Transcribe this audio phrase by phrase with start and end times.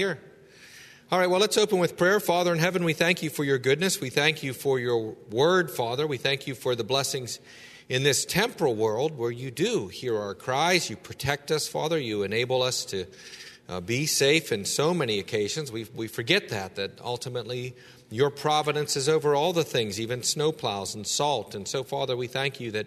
[0.00, 0.20] Here.
[1.10, 2.20] All right, well, let's open with prayer.
[2.20, 4.00] Father in heaven, we thank you for your goodness.
[4.00, 6.06] We thank you for your word, Father.
[6.06, 7.40] We thank you for the blessings
[7.88, 10.88] in this temporal world where you do hear our cries.
[10.88, 11.98] You protect us, Father.
[11.98, 13.06] You enable us to
[13.68, 15.72] uh, be safe in so many occasions.
[15.72, 17.74] We, we forget that, that ultimately
[18.08, 21.56] your providence is over all the things, even snowplows and salt.
[21.56, 22.86] And so, Father, we thank you that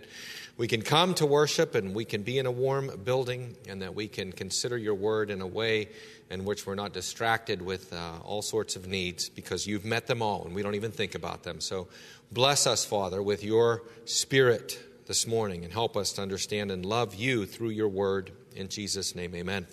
[0.61, 3.95] we can come to worship and we can be in a warm building and that
[3.95, 5.89] we can consider your word in a way
[6.29, 10.21] in which we're not distracted with uh, all sorts of needs because you've met them
[10.21, 11.59] all and we don't even think about them.
[11.59, 11.87] So
[12.31, 17.15] bless us, Father, with your spirit this morning and help us to understand and love
[17.15, 18.31] you through your word.
[18.55, 19.65] In Jesus' name, amen.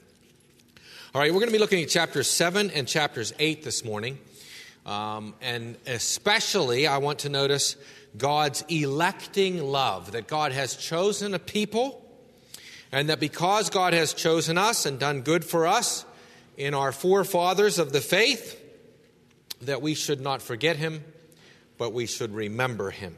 [1.14, 4.18] All right, we're going to be looking at chapters 7 and chapters 8 this morning.
[4.86, 7.76] Um, and especially, I want to notice
[8.18, 12.04] God's electing love, that God has chosen a people,
[12.92, 16.04] and that because God has chosen us and done good for us,
[16.58, 18.60] in our forefathers of the faith
[19.62, 21.02] that we should not forget him,
[21.78, 23.16] but we should remember him.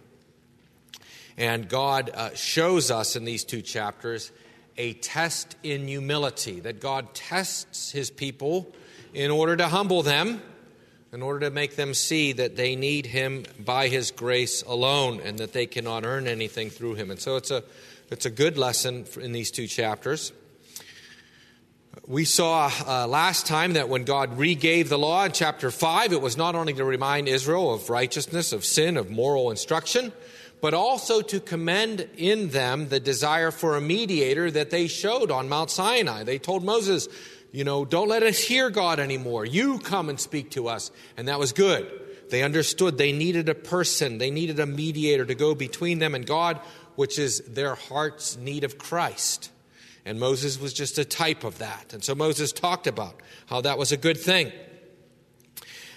[1.39, 4.31] And God uh, shows us in these two chapters
[4.77, 8.73] a test in humility, that God tests his people
[9.15, 10.43] in order to humble them,
[11.13, 15.39] in order to make them see that they need him by his grace alone and
[15.39, 17.11] that they cannot earn anything through him.
[17.11, 17.65] And so it's a,
[18.11, 20.33] it's a good lesson in these two chapters.
[22.07, 26.21] We saw uh, last time that when God regave the law in chapter 5, it
[26.21, 30.13] was not only to remind Israel of righteousness, of sin, of moral instruction,
[30.61, 35.49] but also to commend in them the desire for a mediator that they showed on
[35.49, 36.23] Mount Sinai.
[36.23, 37.09] They told Moses,
[37.53, 39.45] you know, don't let us hear God anymore.
[39.45, 40.91] You come and speak to us.
[41.17, 41.91] And that was good.
[42.31, 46.25] They understood they needed a person, they needed a mediator to go between them and
[46.25, 46.61] God,
[46.95, 49.51] which is their heart's need of Christ.
[50.05, 51.93] And Moses was just a type of that.
[51.93, 54.53] And so Moses talked about how that was a good thing.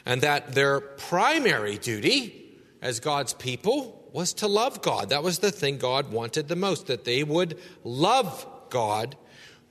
[0.06, 5.10] And that their primary duty as God's people was to love God.
[5.10, 9.16] That was the thing God wanted the most, that they would love God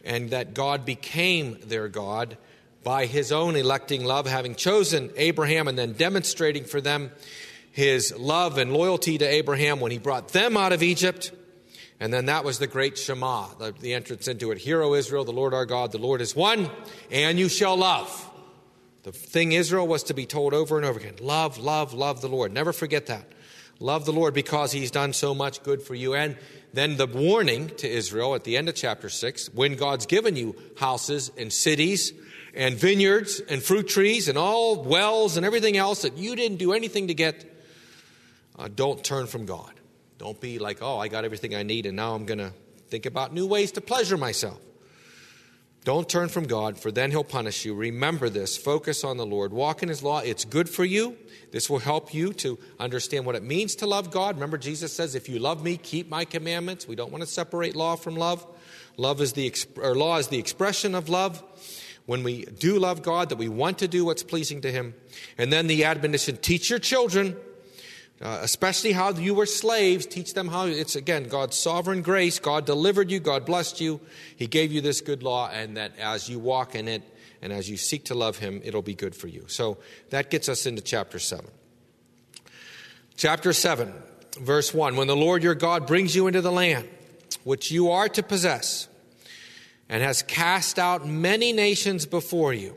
[0.05, 2.37] and that God became their God
[2.83, 7.13] by his own electing love, having chosen Abraham and then demonstrating for them
[7.71, 11.33] his love and loyalty to Abraham when he brought them out of Egypt
[12.03, 14.59] and then that was the great Shema, the, the entrance into it.
[14.59, 16.69] Hear, O Israel, the Lord our God, the Lord is one,
[17.13, 18.29] and you shall love.
[19.05, 22.29] The thing Israel was to be told over and over again love, love, love the
[22.29, 22.53] Lord.
[22.53, 23.25] Never forget that.
[23.79, 26.15] Love the Lord because he's done so much good for you.
[26.15, 26.37] And
[26.73, 30.57] then the warning to Israel at the end of chapter 6 when God's given you
[30.77, 32.13] houses and cities
[32.55, 36.73] and vineyards and fruit trees and all wells and everything else that you didn't do
[36.73, 37.45] anything to get,
[38.59, 39.73] uh, don't turn from God.
[40.19, 42.53] Don't be like, oh, I got everything I need and now I'm going to
[42.89, 44.61] think about new ways to pleasure myself.
[45.85, 47.75] Don't turn from God, for then He'll punish you.
[47.75, 48.57] Remember this.
[48.57, 49.53] Focus on the Lord.
[49.53, 50.21] Walk in His law.
[50.21, 51.17] It's good for you.
[51.51, 54.37] This will help you to understand what it means to love God.
[54.37, 56.87] Remember, Jesus says, if you love me, keep my commandments.
[56.87, 58.47] We don't want to separate law from love.
[58.97, 61.43] Love is the, or law is the expression of love.
[62.07, 64.95] When we do love God, that we want to do what's pleasing to Him.
[65.37, 67.37] And then the admonition teach your children
[68.23, 72.39] uh, especially how you were slaves, teach them how it's again God's sovereign grace.
[72.39, 74.01] God delivered you, God blessed you,
[74.37, 77.03] He gave you this good law, and that as you walk in it
[77.43, 79.45] and as you seek to love Him, it'll be good for you.
[79.49, 79.79] So
[80.11, 81.45] that gets us into chapter 7.
[83.17, 83.93] Chapter 7,
[84.41, 86.89] verse 1 When the Lord your God brings you into the land
[87.45, 88.89] which you are to possess,
[89.89, 92.77] and has cast out many nations before you,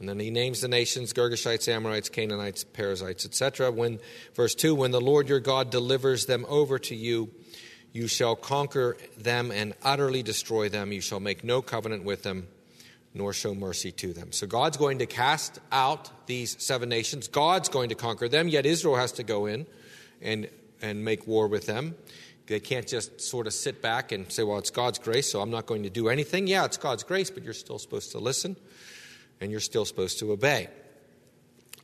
[0.00, 3.70] and then he names the nations Girgashites, Amorites, Canaanites, Perizzites, etc.
[3.70, 3.98] When
[4.34, 7.30] verse 2 when the Lord your God delivers them over to you,
[7.92, 10.92] you shall conquer them and utterly destroy them.
[10.92, 12.46] You shall make no covenant with them,
[13.12, 14.30] nor show mercy to them.
[14.30, 17.26] So God's going to cast out these seven nations.
[17.26, 19.66] God's going to conquer them, yet Israel has to go in
[20.22, 20.48] and,
[20.80, 21.96] and make war with them.
[22.46, 25.50] They can't just sort of sit back and say, well, it's God's grace, so I'm
[25.50, 26.46] not going to do anything.
[26.46, 28.56] Yeah, it's God's grace, but you're still supposed to listen
[29.40, 30.68] and you're still supposed to obey.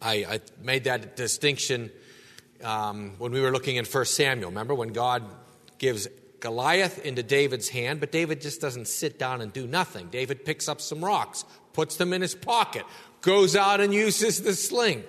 [0.00, 1.90] I, I made that distinction
[2.62, 4.50] um, when we were looking in 1 Samuel.
[4.50, 5.22] Remember when God
[5.78, 6.08] gives
[6.40, 10.08] Goliath into David's hand, but David just doesn't sit down and do nothing.
[10.08, 12.84] David picks up some rocks, puts them in his pocket,
[13.22, 15.04] goes out and uses the sling.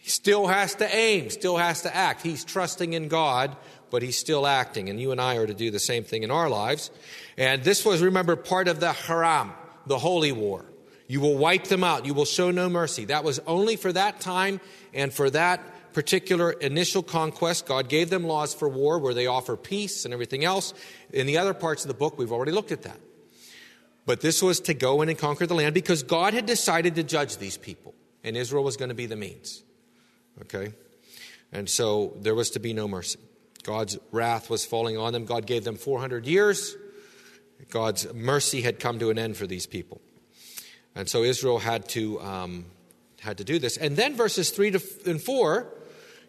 [0.00, 2.22] He still has to aim, still has to act.
[2.22, 3.56] He's trusting in God,
[3.90, 4.90] but he's still acting.
[4.90, 6.90] And you and I are to do the same thing in our lives.
[7.38, 9.52] And this was, remember, part of the Haram,
[9.86, 10.64] the holy war.
[11.06, 12.06] You will wipe them out.
[12.06, 13.06] You will show no mercy.
[13.06, 14.60] That was only for that time
[14.92, 17.66] and for that particular initial conquest.
[17.66, 20.74] God gave them laws for war where they offer peace and everything else.
[21.12, 22.98] In the other parts of the book, we've already looked at that.
[24.06, 27.02] But this was to go in and conquer the land because God had decided to
[27.02, 29.62] judge these people, and Israel was going to be the means.
[30.42, 30.74] Okay?
[31.52, 33.18] And so there was to be no mercy.
[33.62, 35.24] God's wrath was falling on them.
[35.24, 36.76] God gave them 400 years.
[37.70, 40.02] God's mercy had come to an end for these people.
[40.94, 42.66] And so Israel had to, um,
[43.20, 43.76] had to do this.
[43.76, 45.66] And then verses 3 to, and 4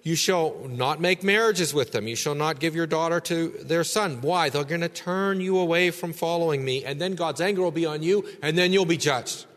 [0.06, 2.08] you shall not make marriages with them.
[2.08, 4.22] You shall not give your daughter to their son.
[4.22, 4.50] Why?
[4.50, 7.88] They're going to turn you away from following me, and then God's anger will be
[7.88, 9.48] on you, and then you'll be judged.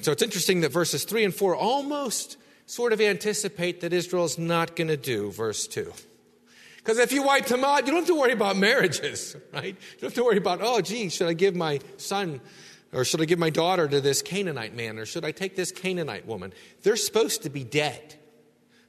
[0.00, 2.36] So it's interesting that verses 3 and 4 almost
[2.66, 5.92] sort of anticipate that Israel's not going to do verse 2.
[6.78, 9.66] Because if you wipe them out, you don't have to worry about marriages, right?
[9.66, 12.40] You don't have to worry about, oh, gee, should I give my son
[12.92, 14.98] or should I give my daughter to this Canaanite man?
[14.98, 16.52] Or should I take this Canaanite woman?
[16.82, 18.16] They're supposed to be dead.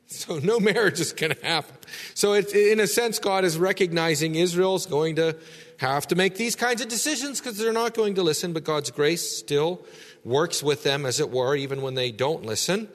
[0.07, 1.75] So no marriage is going to happen.
[2.13, 5.37] So in a sense, God is recognizing Israel's going to
[5.77, 8.91] have to make these kinds of decisions because they're not going to listen, but God's
[8.91, 9.85] grace still
[10.23, 12.87] works with them, as it were, even when they don't listen.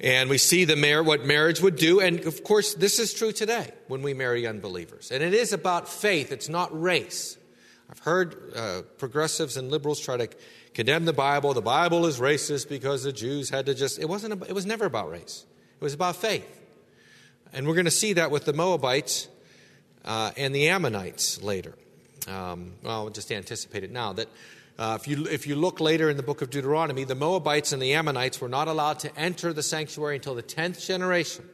[0.00, 2.00] And we see the mar- what marriage would do.
[2.00, 5.10] And of course, this is true today when we marry unbelievers.
[5.10, 7.36] And it is about faith, it's not race.
[7.90, 10.28] I've heard uh, progressives and liberals try to
[10.74, 11.54] condemn the Bible.
[11.54, 14.64] The Bible is racist because the Jews had to just, it wasn't, About, it was
[14.64, 15.44] never about race.
[15.80, 16.46] It was about faith.
[17.52, 19.26] And we're going to see that with the Moabites
[20.04, 21.74] uh, and the Ammonites later.
[22.28, 24.28] Um, well, I'll just anticipate it now that
[24.78, 27.82] uh, if, you, if you look later in the book of Deuteronomy, the Moabites and
[27.82, 31.48] the Ammonites were not allowed to enter the sanctuary until the 10th generation.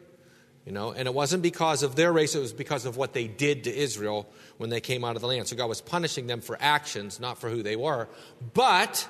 [0.66, 3.28] You know, and it wasn't because of their race, it was because of what they
[3.28, 4.26] did to Israel
[4.58, 5.46] when they came out of the land.
[5.46, 8.08] So God was punishing them for actions, not for who they were.
[8.52, 9.08] But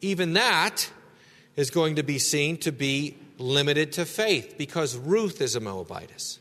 [0.00, 0.90] even that
[1.56, 6.38] is going to be seen to be limited to faith because Ruth is a Moabitess.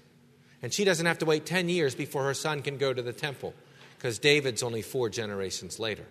[0.62, 3.14] And she doesn't have to wait 10 years before her son can go to the
[3.14, 3.54] temple
[3.98, 6.06] because David's only four generations later.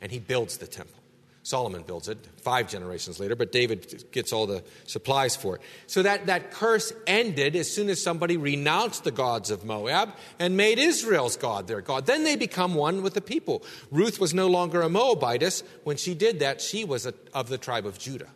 [0.00, 1.00] And he builds the temple.
[1.44, 5.62] Solomon builds it five generations later, but David gets all the supplies for it.
[5.86, 10.56] So that, that curse ended as soon as somebody renounced the gods of Moab and
[10.56, 12.06] made Israel's God their God.
[12.06, 13.62] Then they become one with the people.
[13.90, 15.62] Ruth was no longer a Moabitess.
[15.84, 18.28] When she did that, she was a, of the tribe of Judah.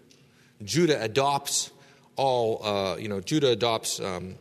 [0.62, 1.70] Judah adopts
[2.16, 4.34] all, uh, you know, Judah adopts, um,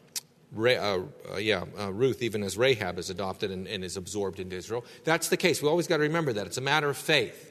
[0.58, 4.58] uh, uh, yeah, uh, Ruth, even as Rahab is adopted and, and, is absorbed into
[4.58, 4.84] Israel.
[5.06, 5.62] That's the case.
[5.62, 6.48] We always got to remember that.
[6.48, 7.47] It's a matter of faith.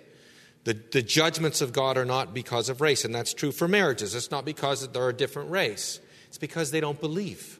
[0.66, 4.14] The, the judgments of God are not because of race, and that's true for marriages.
[4.14, 7.58] It's not because they're a different race, it's because they don't believe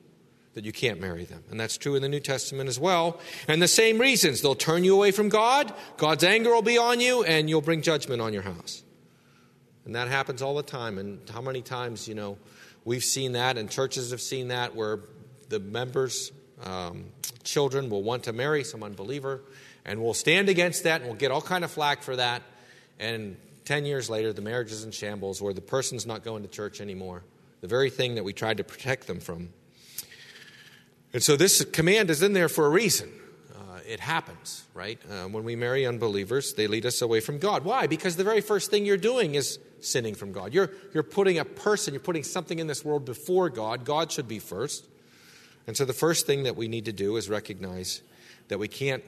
[0.55, 1.43] that you can't marry them.
[1.51, 3.21] And that's true in the New Testament as well.
[3.47, 7.01] And the same reasons they'll turn you away from God, God's anger will be on
[7.01, 8.83] you, and you'll bring judgment on your house.
[9.85, 10.99] And that happens all the time.
[10.99, 12.39] And how many times, you know,
[12.87, 15.01] We've seen that, and churches have seen that, where
[15.49, 16.31] the members'
[16.63, 17.07] um,
[17.43, 19.43] children will want to marry some unbeliever,
[19.85, 22.43] and we'll stand against that, and we'll get all kind of flack for that.
[22.99, 26.49] And 10 years later, the marriage is in shambles, or the person's not going to
[26.49, 27.25] church anymore.
[27.61, 29.51] The very thing that we tried to protect them from.
[31.13, 33.11] And so this command is in there for a reason.
[33.55, 35.01] Uh, it happens, right?
[35.11, 37.65] Uh, when we marry unbelievers, they lead us away from God.
[37.65, 37.87] Why?
[37.87, 40.53] Because the very first thing you're doing is sinning from God.
[40.53, 43.85] You're, you're putting a person, you're putting something in this world before God.
[43.85, 44.87] God should be first.
[45.67, 48.03] And so the first thing that we need to do is recognize
[48.49, 49.03] that we can't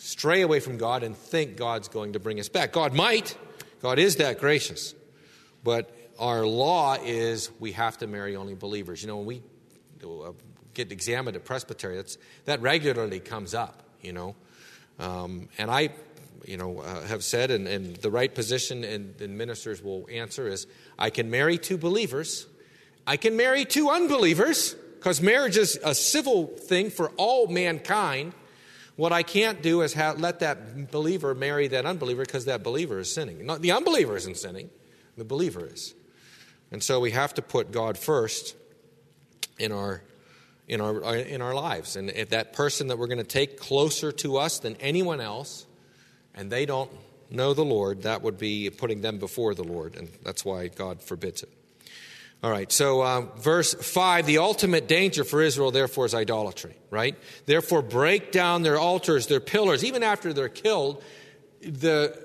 [0.00, 2.72] stray away from God and think God's going to bring us back.
[2.72, 3.36] God might,
[3.82, 4.94] God is that gracious.
[5.62, 9.02] But our law is we have to marry only believers.
[9.02, 9.42] You know, when we
[10.72, 14.36] get examined at presbytery, that's, that regularly comes up, you know.
[14.98, 15.90] Um, and I
[16.46, 20.48] you know, uh, have said, and, and, the right position, and, and ministers will answer,
[20.48, 20.66] is
[20.98, 22.46] I can marry two believers.
[23.06, 28.32] I can marry two unbelievers, because marriage is a civil thing for all mankind.
[29.00, 33.10] What I can't do is let that believer marry that unbeliever because that believer is
[33.10, 33.46] sinning.
[33.46, 34.68] Not, the unbeliever isn't sinning,
[35.16, 35.94] the believer is.
[36.70, 38.54] And so we have to put God first
[39.58, 40.02] in our
[40.68, 41.96] in our uh, in our lives.
[41.96, 45.64] And if that person that we're going to take closer to us than anyone else
[46.34, 46.90] and they don't
[47.30, 51.00] know the Lord, that would be putting them before the Lord, and that's why God
[51.00, 51.48] forbids it.
[52.42, 57.14] All right, so uh, verse 5 the ultimate danger for Israel, therefore, is idolatry, right?
[57.44, 59.84] Therefore, break down their altars, their pillars.
[59.84, 61.02] Even after they're killed,
[61.60, 62.18] the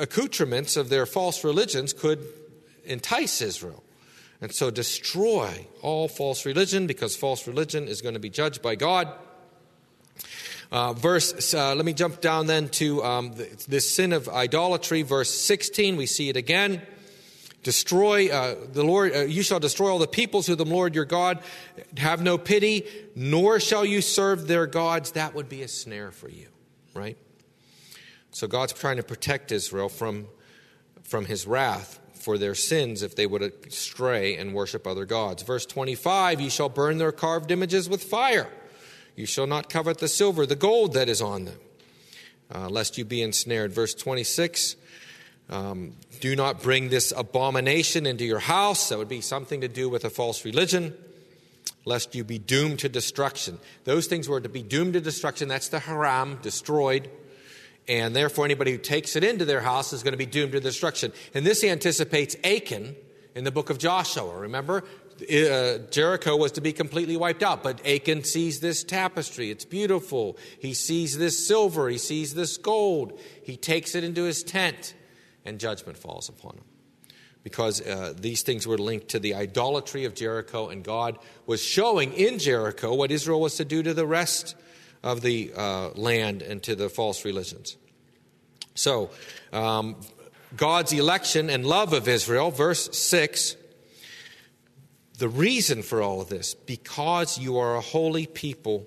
[0.00, 2.26] accoutrements of their false religions could
[2.84, 3.84] entice Israel.
[4.40, 8.76] And so, destroy all false religion because false religion is going to be judged by
[8.76, 9.12] God.
[10.72, 13.34] Uh, verse, uh, let me jump down then to um,
[13.68, 15.96] this sin of idolatry, verse 16.
[15.96, 16.80] We see it again.
[17.62, 21.04] Destroy uh, the Lord, uh, you shall destroy all the peoples who the Lord your
[21.04, 21.42] God
[21.98, 25.12] have no pity, nor shall you serve their gods.
[25.12, 26.48] That would be a snare for you,
[26.94, 27.18] right?
[28.30, 30.28] So God's trying to protect Israel from,
[31.02, 35.42] from his wrath for their sins if they would stray and worship other gods.
[35.42, 38.48] Verse 25 Ye shall burn their carved images with fire.
[39.16, 41.58] You shall not covet the silver, the gold that is on them,
[42.54, 43.72] uh, lest you be ensnared.
[43.72, 44.76] Verse 26
[45.50, 48.88] um, Do not bring this abomination into your house.
[48.88, 50.94] That would be something to do with a false religion,
[51.84, 53.58] lest you be doomed to destruction.
[53.84, 55.48] Those things were to be doomed to destruction.
[55.48, 57.10] That's the haram, destroyed
[57.90, 60.60] and therefore anybody who takes it into their house is going to be doomed to
[60.60, 61.12] destruction.
[61.34, 62.94] And this anticipates Achan
[63.34, 64.38] in the book of Joshua.
[64.38, 64.84] Remember,
[65.22, 69.50] uh, Jericho was to be completely wiped out, but Achan sees this tapestry.
[69.50, 70.38] It's beautiful.
[70.60, 71.88] He sees this silver.
[71.88, 73.18] He sees this gold.
[73.42, 74.94] He takes it into his tent,
[75.44, 76.64] and judgment falls upon them.
[77.42, 82.12] Because uh, these things were linked to the idolatry of Jericho, and God was showing
[82.12, 84.54] in Jericho what Israel was to do to the rest
[85.02, 87.76] of the uh, land and to the false religions.
[88.74, 89.10] So,
[89.52, 89.96] um,
[90.56, 93.56] God's election and love of Israel, verse 6.
[95.18, 98.86] The reason for all of this, because you are a holy people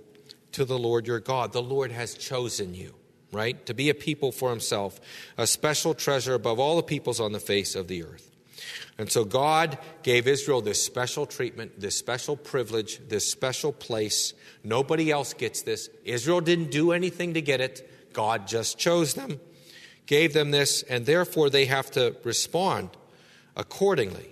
[0.53, 1.51] to the Lord your God.
[1.51, 2.95] The Lord has chosen you,
[3.33, 3.65] right?
[3.65, 4.99] To be a people for himself,
[5.37, 8.29] a special treasure above all the peoples on the face of the earth.
[8.97, 14.33] And so God gave Israel this special treatment, this special privilege, this special place.
[14.63, 15.89] Nobody else gets this.
[16.05, 19.39] Israel didn't do anything to get it, God just chose them
[20.05, 22.89] gave them this, and therefore they have to respond
[23.55, 24.29] accordingly.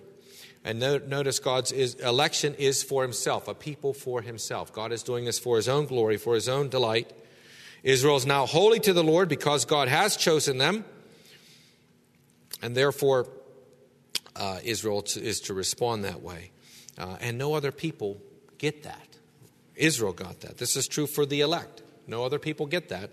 [0.63, 4.71] And notice God's election is for himself, a people for himself.
[4.71, 7.11] God is doing this for his own glory, for his own delight.
[7.83, 10.85] Israel is now holy to the Lord because God has chosen them,
[12.61, 13.27] and therefore
[14.35, 16.51] uh, Israel is to respond that way.
[16.97, 18.21] Uh, and no other people
[18.57, 19.07] get that.
[19.75, 20.57] Israel got that.
[20.57, 21.81] This is true for the elect.
[22.07, 23.09] No other people get that.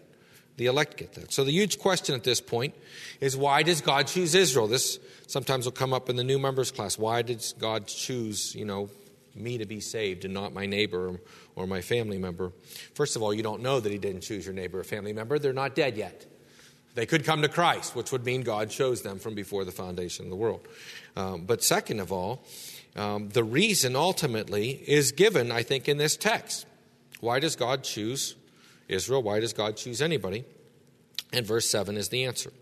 [0.57, 1.33] The elect get that.
[1.33, 2.75] So the huge question at this point
[3.21, 4.67] is why does God choose Israel?
[4.67, 4.99] This
[5.29, 6.99] sometimes will come up in the new members class.
[6.99, 8.91] Why did God choose, you know,
[9.41, 11.21] me to be saved and not my neighbor
[11.57, 12.53] or, my family member?
[12.95, 15.39] First of all, you don't know that he didn't choose your neighbor or family member.
[15.39, 16.27] They're not dead yet.
[16.95, 20.27] They could come to Christ, which would mean God chose them from before the foundation
[20.27, 20.67] of the world.
[21.17, 22.45] Um, but second of all,
[22.97, 26.67] um, the reason ultimately is given, I think, in this text.
[27.21, 28.35] Why does God choose
[28.89, 29.23] Israel.
[29.23, 30.45] Why does God choose anybody?
[31.33, 32.53] And verse 7 is the answer.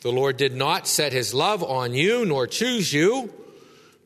[0.00, 3.32] The Lord did not set his love on you, nor choose you,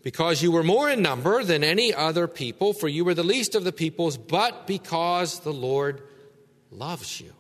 [0.03, 3.55] because you were more in number than any other people, for you were the least
[3.55, 6.03] of the peoples, but because the Lord
[6.71, 7.33] loves you.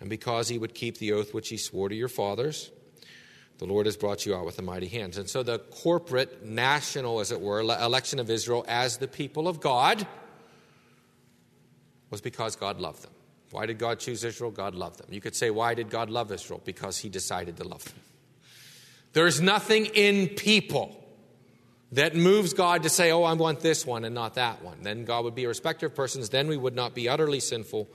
[0.00, 2.70] And because he would keep the oath which he swore to your fathers,
[3.58, 5.16] the Lord has brought you out with a mighty hand.
[5.16, 9.60] And so the corporate, national, as it were, election of Israel as the people of
[9.60, 10.06] God
[12.10, 13.12] was because God loved them.
[13.52, 14.50] Why did God choose Israel?
[14.50, 15.06] God loved them.
[15.10, 16.60] You could say, why did God love Israel?
[16.64, 17.94] Because he decided to love them.
[19.12, 21.01] There's nothing in people
[21.92, 24.78] that moves God to say, oh, I want this one and not that one.
[24.82, 26.30] Then God would be a respecter of persons.
[26.30, 27.88] Then we would not be utterly sinful,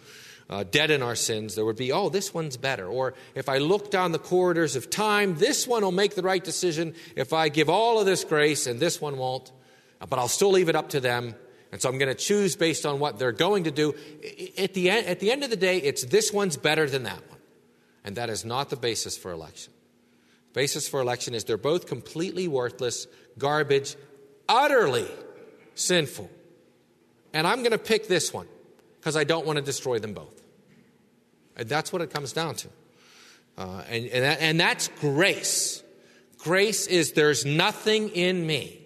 [0.50, 1.56] uh, dead in our sins.
[1.56, 2.88] There would be, oh, this one's better.
[2.88, 6.44] Or if I look down the corridors of time, this one will make the right
[6.44, 9.51] decision if I give all of this grace and this one won't.
[10.00, 11.36] But I'll still leave it up to them
[11.72, 13.94] and so I'm going to choose based on what they're going to do.
[14.58, 17.27] At the, end, at the end of the day, it's this one's better than that
[17.30, 17.39] one.
[18.04, 19.74] And that is not the basis for election.
[20.54, 23.96] The basis for election is they're both completely worthless, garbage,
[24.48, 25.08] utterly
[25.75, 26.29] sinful.
[27.34, 28.48] And I'm going to pick this one
[29.00, 30.41] because I don't want to destroy them both.
[31.56, 32.67] And that's what it comes down to.
[33.58, 35.84] Uh, and, and, that, and that's grace.
[36.38, 38.86] Grace is there's nothing in me,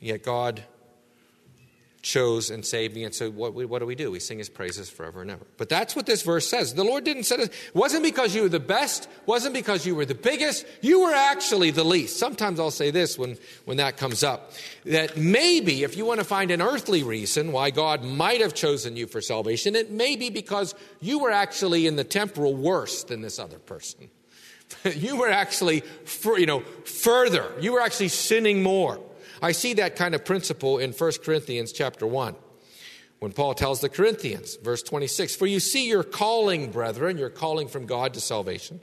[0.00, 0.62] yet God
[2.04, 3.02] chose and saved me.
[3.02, 4.10] And so what, what do we do?
[4.10, 5.44] We sing his praises forever and ever.
[5.56, 6.74] But that's what this verse says.
[6.74, 9.96] The Lord didn't set us, it wasn't because you were the best, wasn't because you
[9.96, 12.18] were the biggest, you were actually the least.
[12.18, 14.52] Sometimes I'll say this when, when that comes up,
[14.84, 18.96] that maybe if you want to find an earthly reason why God might have chosen
[18.96, 23.22] you for salvation, it may be because you were actually in the temporal worse than
[23.22, 24.10] this other person.
[24.94, 25.82] you were actually,
[26.24, 27.50] you know, further.
[27.60, 29.00] You were actually sinning more.
[29.44, 32.34] I see that kind of principle in 1 Corinthians chapter 1
[33.18, 37.68] when Paul tells the Corinthians, verse 26, For you see your calling, brethren, your calling
[37.68, 38.80] from God to salvation,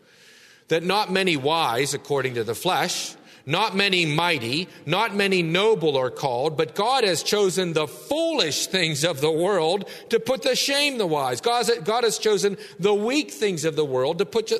[0.67, 6.11] that not many wise according to the flesh, not many mighty, not many noble are
[6.11, 10.99] called, but God has chosen the foolish things of the world to put to shame
[10.99, 11.41] the wise.
[11.41, 11.65] God,
[12.03, 14.59] has chosen the weak things of the world to put to,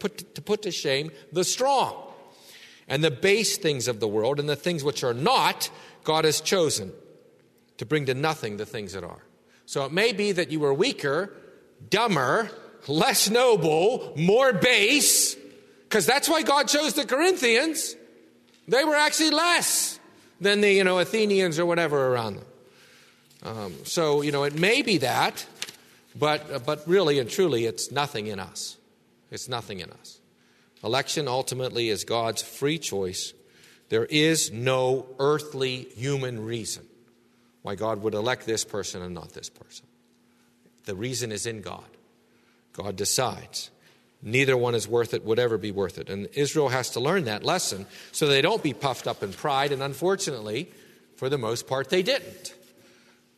[0.00, 2.05] put, to put to shame the strong
[2.88, 5.70] and the base things of the world and the things which are not,
[6.04, 6.92] God has chosen
[7.78, 9.22] to bring to nothing the things that are.
[9.66, 11.32] So it may be that you were weaker,
[11.90, 12.50] dumber,
[12.86, 15.36] less noble, more base,
[15.88, 17.96] because that's why God chose the Corinthians.
[18.68, 19.98] They were actually less
[20.40, 22.44] than the you know Athenians or whatever around them.
[23.42, 25.46] Um, so you know it may be that,
[26.14, 28.76] but but really and truly, it's nothing in us.
[29.30, 30.15] It's nothing in us.
[30.84, 33.32] Election ultimately is God's free choice.
[33.88, 36.84] There is no earthly human reason
[37.62, 39.86] why God would elect this person and not this person.
[40.84, 41.84] The reason is in God.
[42.72, 43.70] God decides.
[44.22, 46.08] Neither one is worth it, would ever be worth it.
[46.08, 49.72] And Israel has to learn that lesson so they don't be puffed up in pride.
[49.72, 50.70] And unfortunately,
[51.16, 52.54] for the most part, they didn't.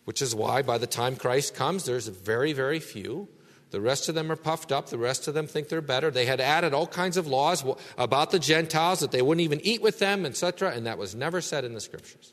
[0.05, 3.29] Which is why by the time Christ comes, there's very, very few.
[3.71, 4.89] The rest of them are puffed up.
[4.89, 6.11] The rest of them think they're better.
[6.11, 7.65] They had added all kinds of laws
[7.99, 10.73] about the Gentiles that they wouldn't even eat with them, etc.
[10.73, 12.33] And that was never said in the scriptures.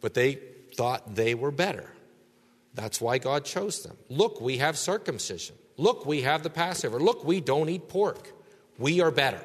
[0.00, 0.38] But they
[0.74, 1.90] thought they were better.
[2.74, 3.96] That's why God chose them.
[4.08, 5.56] Look, we have circumcision.
[5.76, 6.98] Look, we have the Passover.
[6.98, 8.32] Look, we don't eat pork.
[8.78, 9.42] We are better.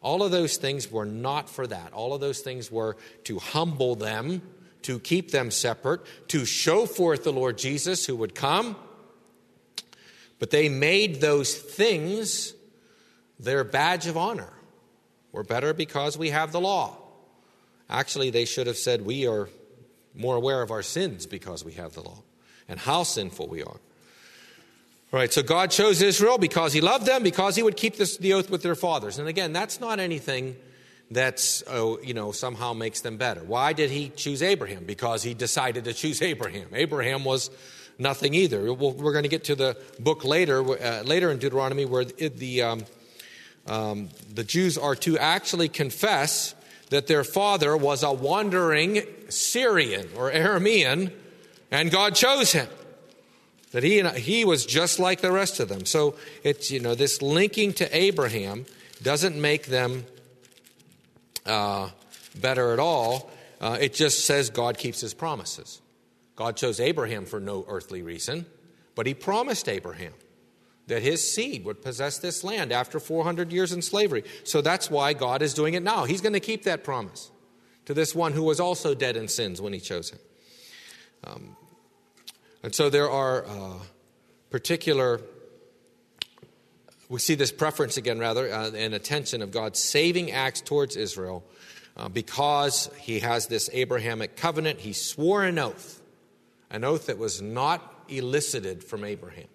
[0.00, 1.92] All of those things were not for that.
[1.92, 4.42] All of those things were to humble them,
[4.82, 8.76] to keep them separate, to show forth the Lord Jesus who would come.
[10.38, 12.54] But they made those things
[13.40, 14.52] their badge of honor.
[15.32, 16.96] We're better because we have the law.
[17.88, 19.48] Actually, they should have said, We are
[20.14, 22.22] more aware of our sins because we have the law
[22.68, 23.80] and how sinful we are.
[25.10, 28.18] All right, so God chose Israel because he loved them, because he would keep this,
[28.18, 29.18] the oath with their fathers.
[29.18, 30.56] And again, that's not anything
[31.10, 33.42] that's, oh, you know, somehow makes them better.
[33.42, 34.84] Why did he choose Abraham?
[34.84, 36.68] Because he decided to choose Abraham.
[36.74, 37.50] Abraham was
[37.98, 38.72] nothing either.
[38.72, 42.28] we are going to get to the book later, uh, later in Deuteronomy, where the,
[42.28, 42.84] the, um,
[43.66, 46.54] um, the Jews are to actually confess
[46.90, 51.12] that their father was a wandering Syrian or Aramean,
[51.70, 52.68] and God chose him
[53.72, 55.84] that he, and, he was just like the rest of them.
[55.84, 58.64] So it's, you know, this linking to Abraham
[59.02, 60.06] doesn't make them
[61.44, 61.90] uh,
[62.40, 63.30] better at all.
[63.60, 65.80] Uh, it just says God keeps his promises.
[66.38, 68.46] God chose Abraham for no earthly reason,
[68.94, 70.12] but he promised Abraham
[70.86, 74.22] that his seed would possess this land after 400 years in slavery.
[74.44, 76.04] So that's why God is doing it now.
[76.04, 77.32] He's going to keep that promise
[77.86, 80.18] to this one who was also dead in sins when he chose him.
[81.24, 81.56] Um,
[82.62, 83.78] and so there are uh,
[84.48, 85.20] particular,
[87.08, 91.42] we see this preference again, rather, uh, and attention of God's saving acts towards Israel
[91.96, 94.78] uh, because he has this Abrahamic covenant.
[94.78, 95.97] He swore an oath,
[96.70, 99.48] an oath that was not elicited from Abraham.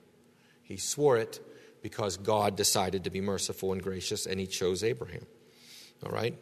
[0.64, 1.40] He swore it
[1.82, 5.26] because God decided to be merciful and gracious, and he chose Abraham.
[6.06, 6.36] All right?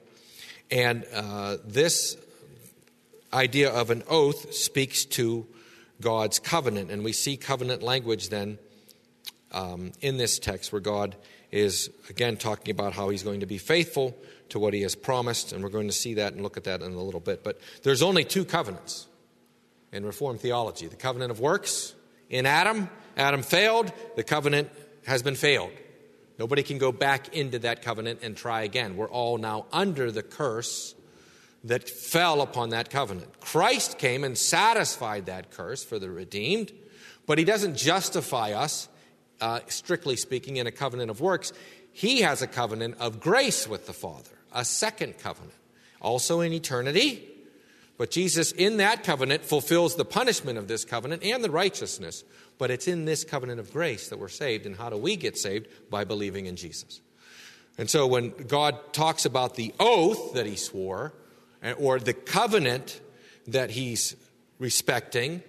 [0.69, 2.17] And uh, this
[3.33, 5.47] idea of an oath speaks to
[5.99, 6.91] God's covenant.
[6.91, 8.57] And we see covenant language then
[9.51, 11.15] um, in this text where God
[11.51, 14.17] is again talking about how he's going to be faithful
[14.49, 15.53] to what he has promised.
[15.53, 17.43] And we're going to see that and look at that in a little bit.
[17.43, 19.07] But there's only two covenants
[19.91, 21.93] in Reformed theology the covenant of works
[22.29, 22.89] in Adam.
[23.17, 24.69] Adam failed, the covenant
[25.05, 25.71] has been failed.
[26.39, 28.95] Nobody can go back into that covenant and try again.
[28.97, 30.95] We're all now under the curse
[31.65, 33.39] that fell upon that covenant.
[33.39, 36.71] Christ came and satisfied that curse for the redeemed,
[37.27, 38.87] but he doesn't justify us,
[39.39, 41.53] uh, strictly speaking, in a covenant of works.
[41.91, 45.53] He has a covenant of grace with the Father, a second covenant,
[45.99, 47.30] also in eternity.
[48.01, 52.23] But Jesus, in that covenant, fulfills the punishment of this covenant and the righteousness.
[52.57, 54.65] But it's in this covenant of grace that we're saved.
[54.65, 55.67] And how do we get saved?
[55.91, 56.99] By believing in Jesus.
[57.77, 61.13] And so when God talks about the oath that he swore,
[61.77, 62.99] or the covenant
[63.45, 64.15] that he's
[64.57, 65.43] respecting,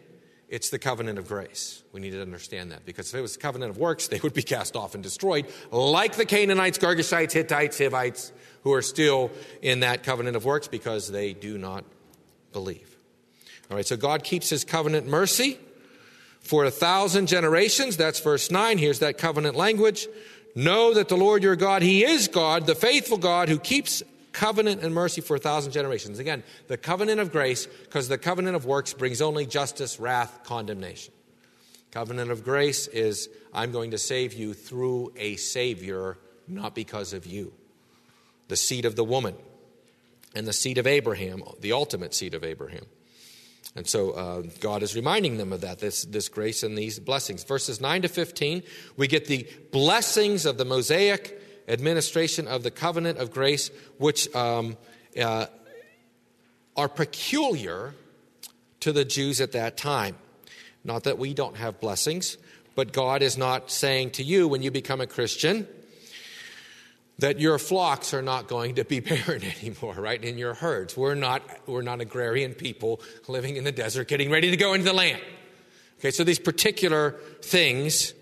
[0.51, 1.83] it's the covenant of grace.
[1.93, 4.35] We need to understand that because if it was the covenant of works, they would
[4.35, 8.31] be cast off and destroyed, like the Canaanites, Girgashites, Hittites, Hivites,
[8.63, 9.31] who are still
[9.63, 11.87] in that covenant of works because they do not
[12.53, 12.97] believe.
[13.71, 15.59] All right, so God keeps his covenant mercy
[16.41, 17.97] for a thousand generations.
[17.97, 18.79] That's verse 9.
[18.79, 20.09] Here's that covenant language.
[20.55, 24.83] Know that the Lord your God, he is God, the faithful God who keeps covenant
[24.83, 26.19] and mercy for a thousand generations.
[26.19, 31.15] Again, the covenant of grace, because the covenant of works brings only justice, wrath, condemnation.
[31.91, 37.27] Covenant of grace is I'm going to save you through a Savior, not because of
[37.27, 37.53] you.
[38.49, 39.35] The seed of the woman
[40.35, 42.87] and the seed of Abraham, the ultimate seed of Abraham.
[43.75, 47.43] And so uh, God is reminding them of that, this, this grace and these blessings.
[47.45, 48.63] Verses 9 to 15,
[48.97, 54.77] we get the blessings of the Mosaic administration of the covenant of grace, which um,
[55.19, 55.47] uh,
[56.77, 57.95] are peculiar
[58.81, 60.17] to the Jews at that time.
[60.85, 62.37] Not that we don't have blessings,
[62.75, 65.67] But God is not saying to you when you become a Christian
[67.19, 70.23] that your flocks are not going to be barren anymore, right?
[70.23, 70.97] In your herds.
[70.97, 74.85] We're not, we're not agrarian people living in the desert getting ready to go into
[74.85, 75.21] the land.
[75.99, 78.13] Okay, so these particular things,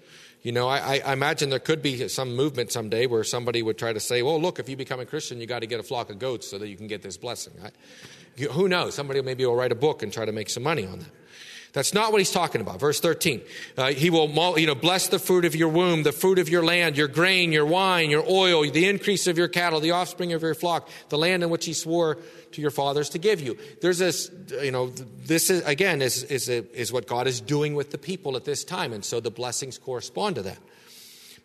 [0.43, 3.93] you know, I, I imagine there could be some movement someday where somebody would try
[3.93, 6.11] to say, well, look, if you become a Christian, you got to get a flock
[6.11, 7.55] of goats so that you can get this blessing.
[7.63, 7.73] Right?
[8.37, 8.95] You, who knows?
[8.95, 11.11] Somebody maybe will write a book and try to make some money on that.
[11.73, 12.81] That's not what he's talking about.
[12.81, 13.43] Verse 13.
[13.77, 16.65] Uh, he will you know, bless the fruit of your womb, the fruit of your
[16.65, 20.43] land, your grain, your wine, your oil, the increase of your cattle, the offspring of
[20.43, 22.19] your flock, the land in which he swore
[22.53, 23.57] to your fathers to give you.
[23.81, 24.31] There's this,
[24.63, 28.37] you know, this is, again, is, is, is what God is doing with the people
[28.37, 28.93] at this time.
[28.93, 30.59] And so the blessings correspond to that.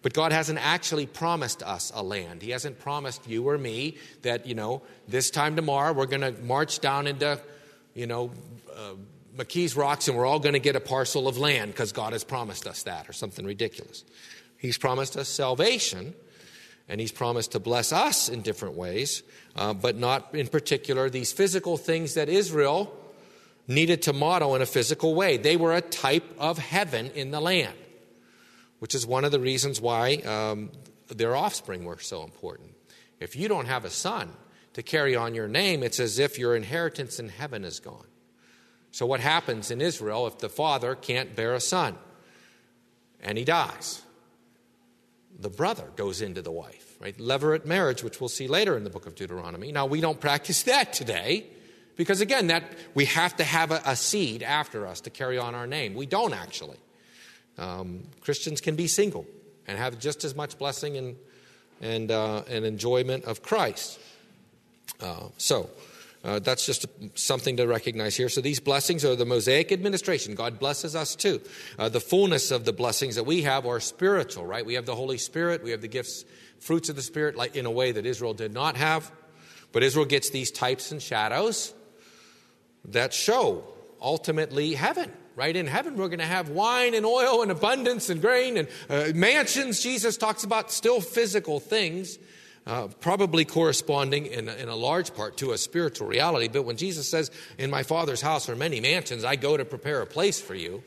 [0.02, 2.42] But God hasn't actually promised us a land.
[2.42, 6.32] He hasn't promised you or me that, you know, this time tomorrow we're going to
[6.44, 7.40] march down into,
[7.96, 8.32] you know,
[8.76, 8.94] uh,
[9.36, 12.24] McKees Rocks and we're all going to get a parcel of land because God has
[12.24, 14.04] promised us that or something ridiculous.
[14.58, 16.14] He's promised us salvation
[16.88, 19.24] and He's promised to bless us in different ways,
[19.56, 22.96] uh, but not in particular these physical things that Israel
[23.68, 25.38] needed to model in a physical way.
[25.38, 27.76] They were a type of heaven in the land,
[28.80, 30.72] which is one of the reasons why um,
[31.08, 32.70] their offspring were so important.
[33.20, 34.32] If you don't have a son
[34.74, 38.06] to carry on your name, it's as if your inheritance in heaven is gone.
[38.96, 41.98] So, what happens in Israel if the father can't bear a son
[43.20, 44.02] and he dies?
[45.38, 47.18] The brother goes into the wife, right?
[47.18, 49.74] Levirate marriage, which we'll see later in the book of Deuteronomy.
[49.74, 51.46] Now, we don't practice that today
[51.98, 55.56] because, again, that we have to have a, a seed after us to carry on
[55.56, 55.94] our name.
[55.94, 56.78] We don't actually.
[57.58, 59.26] Um, Christians can be single
[59.68, 61.18] and have just as much blessing and,
[61.82, 64.00] and, uh, and enjoyment of Christ.
[65.02, 65.70] Uh, so,
[66.26, 68.30] uh, that's just something to recognize here.
[68.30, 70.34] So these blessings are the Mosaic administration.
[70.34, 71.40] God blesses us too.
[71.78, 74.66] Uh, the fullness of the blessings that we have are spiritual, right?
[74.66, 75.64] We have the Holy Spirit.
[75.64, 76.26] We have the gifts,
[76.60, 79.12] fruits of the Spirit, like in a way that Israel did not have.
[79.72, 81.76] But Israel gets these types and shadows
[82.86, 83.64] that show
[84.02, 85.12] ultimately heaven.
[85.36, 88.68] Right in heaven, we're going to have wine and oil and abundance and grain and
[88.90, 89.82] uh, mansions.
[89.82, 92.18] Jesus talks about still physical things
[92.68, 96.48] uh, probably corresponding in, in a large part to a spiritual reality.
[96.48, 100.02] But when Jesus says, In my Father's house are many mansions, I go to prepare
[100.02, 100.84] a place for you.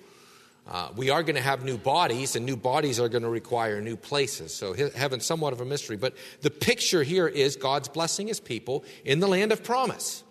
[0.67, 3.81] Uh, we are going to have new bodies, and new bodies are going to require
[3.81, 4.53] new places.
[4.53, 5.97] So, heaven's somewhat of a mystery.
[5.97, 10.25] But the picture here is God's blessing his people in the land of promise.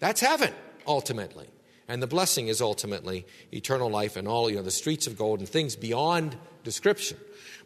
[0.00, 0.52] That's heaven,
[0.86, 1.48] ultimately.
[1.88, 5.40] And the blessing is ultimately eternal life and all, you know, the streets of gold
[5.40, 7.18] and things beyond description.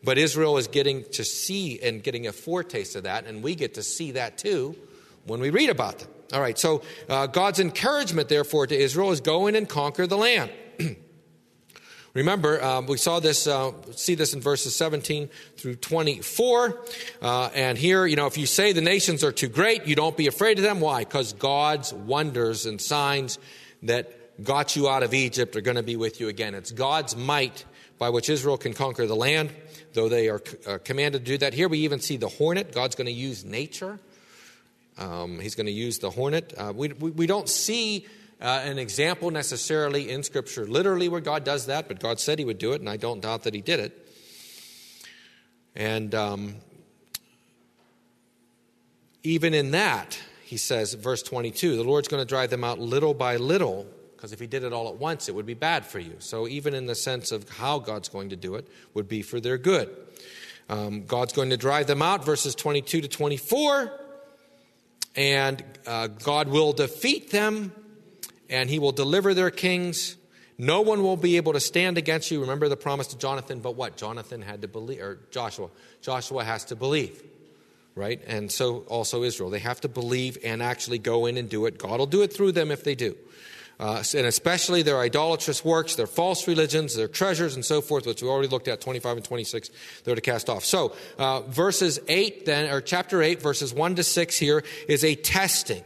[0.03, 3.75] But Israel is getting to see and getting a foretaste of that, and we get
[3.75, 4.77] to see that too
[5.25, 6.09] when we read about them.
[6.33, 10.17] All right, so uh, God's encouragement, therefore, to Israel is go in and conquer the
[10.17, 10.51] land.
[12.15, 16.83] Remember, um, we saw this, uh, see this in verses 17 through 24.
[17.23, 20.17] Uh, and here, you know, if you say the nations are too great, you don't
[20.17, 20.81] be afraid of them.
[20.81, 21.05] Why?
[21.05, 23.39] Because God's wonders and signs
[23.83, 26.55] that got you out of Egypt are going to be with you again.
[26.55, 27.65] It's God's might
[27.99, 29.51] by which Israel can conquer the land,
[29.93, 31.53] though they are uh, commanded to do that.
[31.53, 32.73] Here we even see the hornet.
[32.73, 33.99] God's going to use nature.
[34.97, 36.55] Um, he's going to use the hornet.
[36.57, 38.07] Uh, we, we, we, don't see
[38.41, 42.45] uh, an example necessarily in Scripture, literally, where God does that, but God said He
[42.45, 44.09] would do it, and I don't doubt that He did it.
[45.77, 46.57] And um,
[49.23, 53.13] even in that, he says, verse 22, the Lord's going to drive them out little
[53.13, 55.99] by little because if he did it all at once, it would be bad for
[55.99, 56.17] you.
[56.21, 59.41] So, even in the sense of how God's going to do it, would be for
[59.41, 59.95] their good.
[60.71, 63.93] Um, God's going to drive them out, verses 22 to 24,
[65.17, 67.71] and uh, God will defeat them,
[68.49, 70.17] and he will deliver their kings.
[70.57, 72.41] No one will be able to stand against you.
[72.41, 73.99] Remember the promise to Jonathan, but what?
[73.99, 75.69] Jonathan had to believe, or Joshua.
[76.01, 77.23] Joshua has to believe,
[77.99, 78.23] right?
[78.27, 79.51] And so also Israel.
[79.51, 81.77] They have to believe and actually go in and do it.
[81.77, 83.17] God will do it through them if they do
[83.81, 88.23] uh, and especially their idolatrous works, their false religions, their treasures, and so forth, which
[88.23, 89.71] we already looked at 25 and 26,
[90.05, 90.65] they're to cast off.
[90.65, 95.15] So, uh, verses 8, then, or chapter 8, verses 1 to 6 here is a
[95.15, 95.85] testing.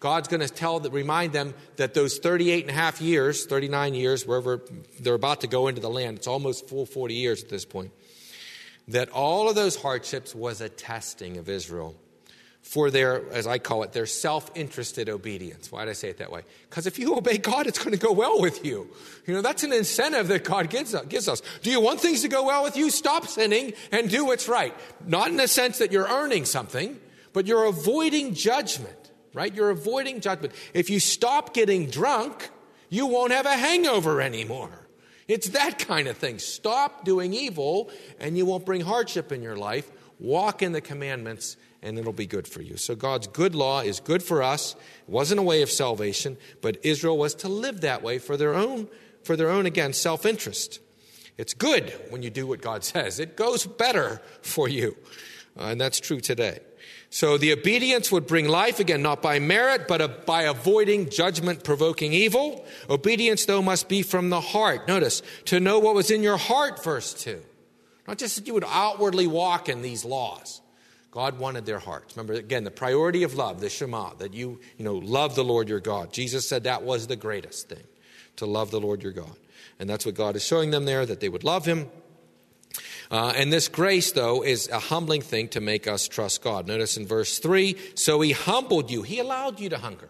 [0.00, 4.26] God's going to tell, remind them that those 38 and a half years, 39 years,
[4.26, 4.60] wherever
[5.00, 7.92] they're about to go into the land, it's almost full 40 years at this point,
[8.88, 11.94] that all of those hardships was a testing of Israel
[12.64, 15.70] for their, as I call it, their self interested obedience.
[15.70, 16.42] Why did I say it that way?
[16.68, 18.88] Because if you obey God, it's going to go well with you.
[19.26, 21.42] You know, that's an incentive that God gives, gives us.
[21.62, 22.90] Do you want things to go well with you?
[22.90, 24.74] Stop sinning and do what's right.
[25.06, 26.98] Not in the sense that you're earning something,
[27.34, 29.54] but you're avoiding judgment, right?
[29.54, 30.54] You're avoiding judgment.
[30.72, 32.48] If you stop getting drunk,
[32.88, 34.83] you won't have a hangover anymore.
[35.26, 36.38] It's that kind of thing.
[36.38, 39.90] Stop doing evil, and you won't bring hardship in your life.
[40.20, 42.76] Walk in the commandments, and it'll be good for you.
[42.76, 44.74] So, God's good law is good for us.
[44.74, 48.54] It wasn't a way of salvation, but Israel was to live that way for their
[48.54, 48.88] own,
[49.22, 50.80] for their own again, self interest.
[51.36, 54.96] It's good when you do what God says, it goes better for you.
[55.58, 56.60] Uh, and that's true today.
[57.14, 62.12] So the obedience would bring life, again, not by merit, but by avoiding judgment provoking
[62.12, 62.66] evil.
[62.90, 64.88] Obedience, though, must be from the heart.
[64.88, 67.40] Notice, to know what was in your heart, verse 2.
[68.08, 70.60] Not just that you would outwardly walk in these laws.
[71.12, 72.16] God wanted their hearts.
[72.16, 75.68] Remember, again, the priority of love, the Shema, that you, you know, love the Lord
[75.68, 76.12] your God.
[76.12, 77.84] Jesus said that was the greatest thing,
[78.38, 79.36] to love the Lord your God.
[79.78, 81.88] And that's what God is showing them there, that they would love him
[83.10, 86.66] uh, and this grace, though, is a humbling thing to make us trust God.
[86.66, 90.08] Notice in verse 3 so he humbled you, he allowed you to hunger.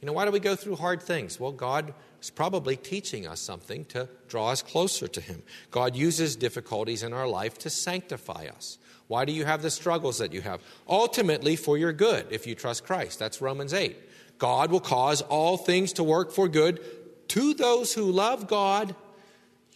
[0.00, 1.40] You know, why do we go through hard things?
[1.40, 5.42] Well, God is probably teaching us something to draw us closer to him.
[5.70, 8.78] God uses difficulties in our life to sanctify us.
[9.08, 10.60] Why do you have the struggles that you have?
[10.88, 13.18] Ultimately, for your good, if you trust Christ.
[13.18, 13.96] That's Romans 8.
[14.38, 16.80] God will cause all things to work for good
[17.28, 18.94] to those who love God.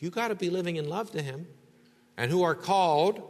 [0.00, 1.46] You got to be living in love to Him
[2.16, 3.22] and who are called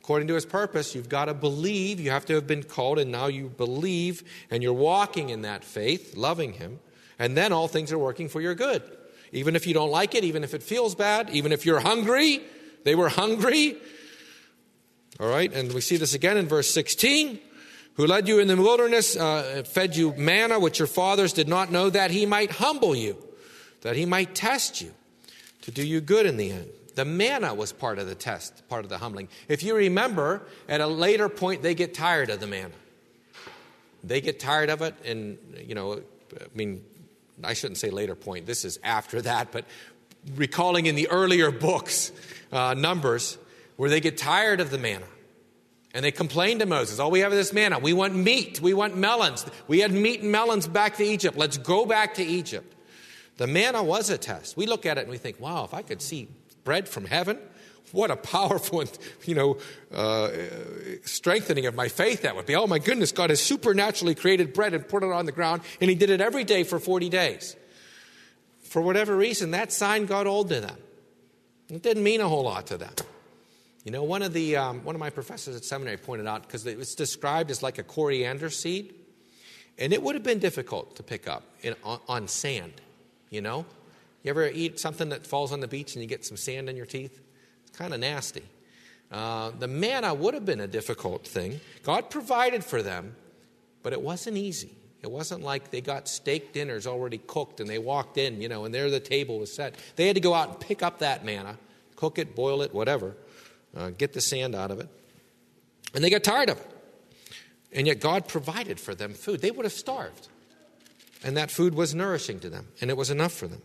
[0.00, 0.94] according to his purpose.
[0.94, 1.98] You've got to believe.
[1.98, 5.64] You have to have been called, and now you believe, and you're walking in that
[5.64, 6.78] faith, loving him.
[7.18, 8.82] And then all things are working for your good.
[9.32, 12.42] Even if you don't like it, even if it feels bad, even if you're hungry,
[12.84, 13.76] they were hungry.
[15.18, 17.38] All right, and we see this again in verse 16
[17.94, 21.70] who led you in the wilderness, uh, fed you manna which your fathers did not
[21.70, 23.16] know, that he might humble you,
[23.82, 24.92] that he might test you,
[25.62, 26.68] to do you good in the end.
[26.94, 29.28] The manna was part of the test, part of the humbling.
[29.48, 32.74] If you remember, at a later point, they get tired of the manna.
[34.04, 36.00] They get tired of it, and, you know,
[36.40, 36.84] I mean,
[37.42, 39.64] I shouldn't say later point, this is after that, but
[40.36, 42.12] recalling in the earlier books,
[42.52, 43.38] uh, Numbers,
[43.76, 45.06] where they get tired of the manna.
[45.94, 47.78] And they complain to Moses, Oh, we have is this manna.
[47.78, 48.60] We want meat.
[48.60, 49.46] We want melons.
[49.68, 51.36] We had meat and melons back to Egypt.
[51.38, 52.74] Let's go back to Egypt.
[53.36, 54.56] The manna was a test.
[54.56, 56.28] We look at it and we think, Wow, if I could see
[56.64, 57.38] bread from heaven.
[57.92, 58.84] What a powerful,
[59.24, 59.58] you know,
[59.94, 60.30] uh,
[61.04, 62.56] strengthening of my faith that would be.
[62.56, 65.88] Oh my goodness, God has supernaturally created bread and put it on the ground, and
[65.88, 67.54] He did it every day for 40 days.
[68.62, 70.76] For whatever reason, that sign got old to them.
[71.68, 72.92] It didn't mean a whole lot to them.
[73.84, 76.66] You know, one of the um, one of my professors at seminary pointed out because
[76.66, 78.94] it was described as like a coriander seed,
[79.78, 82.72] and it would have been difficult to pick up in, on, on sand.
[83.30, 83.66] You know,
[84.24, 86.76] you ever eat something that falls on the beach and you get some sand in
[86.76, 87.20] your teeth?
[87.66, 88.42] It's kind of nasty.
[89.12, 91.60] Uh, the manna would have been a difficult thing.
[91.84, 93.14] God provided for them,
[93.82, 94.74] but it wasn't easy.
[95.02, 98.64] It wasn't like they got steak dinners already cooked and they walked in, you know,
[98.64, 99.74] and there the table was set.
[99.96, 101.58] They had to go out and pick up that manna,
[101.94, 103.14] cook it, boil it, whatever,
[103.76, 104.88] uh, get the sand out of it.
[105.94, 106.70] And they got tired of it.
[107.72, 109.42] And yet God provided for them food.
[109.42, 110.28] They would have starved.
[111.22, 113.60] And that food was nourishing to them, and it was enough for them.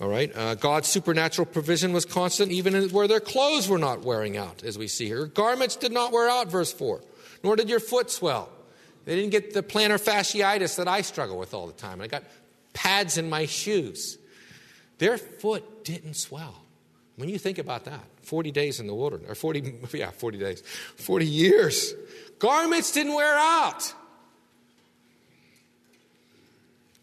[0.00, 0.30] All right.
[0.34, 4.78] Uh, God's supernatural provision was constant even where their clothes were not wearing out, as
[4.78, 5.26] we see here.
[5.26, 7.00] Garments did not wear out, verse 4,
[7.42, 8.48] nor did your foot swell.
[9.04, 12.00] They didn't get the plantar fasciitis that I struggle with all the time.
[12.00, 12.22] I got
[12.74, 14.18] pads in my shoes.
[14.98, 16.62] Their foot didn't swell.
[17.16, 20.60] When you think about that, 40 days in the wilderness, or 40, yeah, 40 days,
[20.96, 21.94] 40 years,
[22.38, 23.92] garments didn't wear out.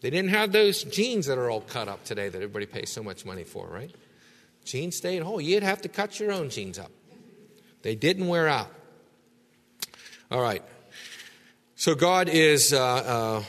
[0.06, 3.02] They didn't have those jeans that are all cut up today that everybody pays so
[3.02, 3.92] much money for, right?
[4.64, 5.40] Jeans stayed whole.
[5.40, 6.92] You'd have to cut your own jeans up.
[7.82, 8.70] They didn't wear out.
[10.30, 10.62] All right.
[11.74, 13.42] So God is uh, uh,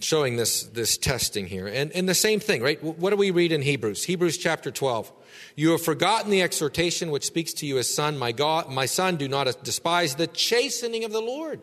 [0.00, 1.68] showing this, this testing here.
[1.68, 2.82] And, and the same thing, right?
[2.82, 4.02] What do we read in Hebrews?
[4.02, 5.12] Hebrews chapter 12.
[5.54, 9.14] You have forgotten the exhortation which speaks to you as son, my God, my son,
[9.14, 11.62] do not despise the chastening of the Lord.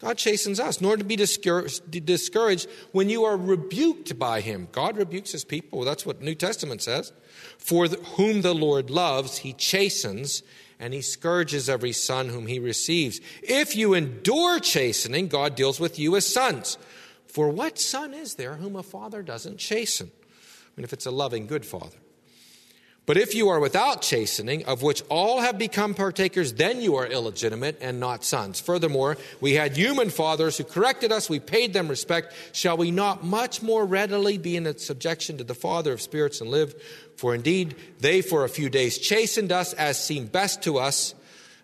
[0.00, 4.68] God chastens us, nor to be discouraged when you are rebuked by him.
[4.70, 5.82] God rebukes his people.
[5.84, 7.12] That's what New Testament says.
[7.58, 10.42] For whom the Lord loves, he chastens,
[10.78, 13.20] and he scourges every son whom he receives.
[13.42, 16.76] If you endure chastening, God deals with you as sons.
[17.26, 20.10] For what son is there whom a father doesn't chasten?
[20.12, 21.96] I mean, if it's a loving, good father.
[23.06, 27.06] But if you are without chastening, of which all have become partakers, then you are
[27.06, 28.60] illegitimate and not sons.
[28.60, 32.32] Furthermore, we had human fathers who corrected us, we paid them respect.
[32.52, 36.50] Shall we not much more readily be in subjection to the Father of spirits and
[36.50, 36.74] live?
[37.16, 41.14] For indeed, they for a few days chastened us as seemed best to us,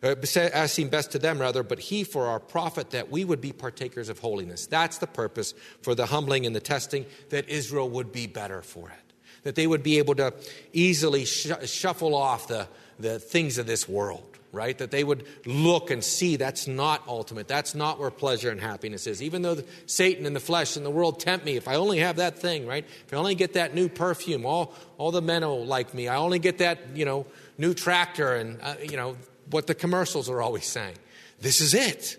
[0.03, 3.41] uh, as seemed best to them rather, but he for our profit that we would
[3.41, 4.67] be partakers of holiness.
[4.67, 8.91] That's the purpose for the humbling and the testing, that Israel would be better for
[8.91, 9.10] it
[9.43, 10.33] that they would be able to
[10.73, 14.77] easily sh- shuffle off the, the things of this world right?
[14.79, 17.49] That they would look and see that's not ultimate.
[17.49, 19.23] That's not where pleasure and happiness is.
[19.23, 22.17] Even though Satan and the flesh and the world tempt me, if I only have
[22.17, 22.85] that thing, right?
[23.07, 26.09] If I only get that new perfume, all, all the men will like me.
[26.09, 27.27] I only get that, you know,
[27.59, 29.17] new tractor and, uh, you know,
[29.51, 30.97] what the commercials are always saying.
[31.41, 32.17] This is it.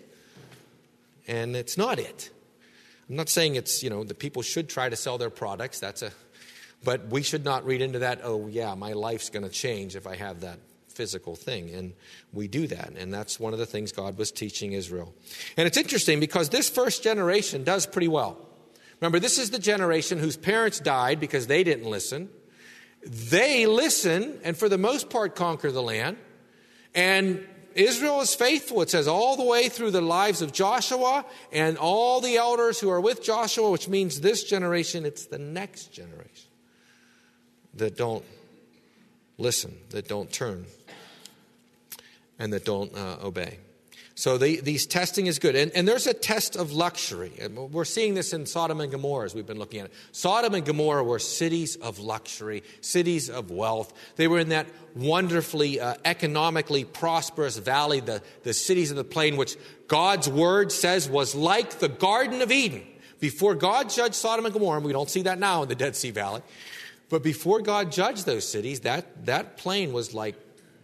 [1.26, 2.30] And it's not it.
[3.08, 5.80] I'm not saying it's, you know, the people should try to sell their products.
[5.80, 6.10] That's a,
[6.84, 10.06] but we should not read into that, oh, yeah, my life's going to change if
[10.06, 11.70] I have that physical thing.
[11.70, 11.94] And
[12.32, 12.92] we do that.
[12.96, 15.14] And that's one of the things God was teaching Israel.
[15.56, 18.36] And it's interesting because this first generation does pretty well.
[19.00, 22.28] Remember, this is the generation whose parents died because they didn't listen.
[23.04, 26.18] They listen and, for the most part, conquer the land.
[26.94, 31.78] And Israel is faithful, it says, all the way through the lives of Joshua and
[31.78, 36.51] all the elders who are with Joshua, which means this generation, it's the next generation
[37.74, 38.24] that don't
[39.38, 40.66] listen, that don't turn
[42.38, 43.58] and that don't uh, obey.
[44.14, 45.56] So the, these testing is good.
[45.56, 47.32] And, and, there's a test of luxury.
[47.50, 49.92] We're seeing this in Sodom and Gomorrah as we've been looking at it.
[50.12, 53.92] Sodom and Gomorrah were cities of luxury, cities of wealth.
[54.16, 59.36] They were in that wonderfully uh, economically prosperous valley, the, the cities of the plain,
[59.36, 59.56] which
[59.88, 62.86] God's word says was like the Garden of Eden.
[63.18, 65.96] Before God judged Sodom and Gomorrah, and we don't see that now in the Dead
[65.96, 66.42] Sea Valley,
[67.12, 70.34] but before God judged those cities, that, that plain was like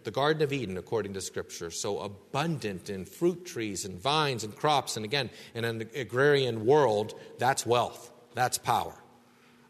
[0.03, 4.55] the Garden of Eden, according to Scripture, so abundant in fruit trees and vines and
[4.55, 4.95] crops.
[4.95, 8.93] And again, in an agrarian world, that's wealth, that's power.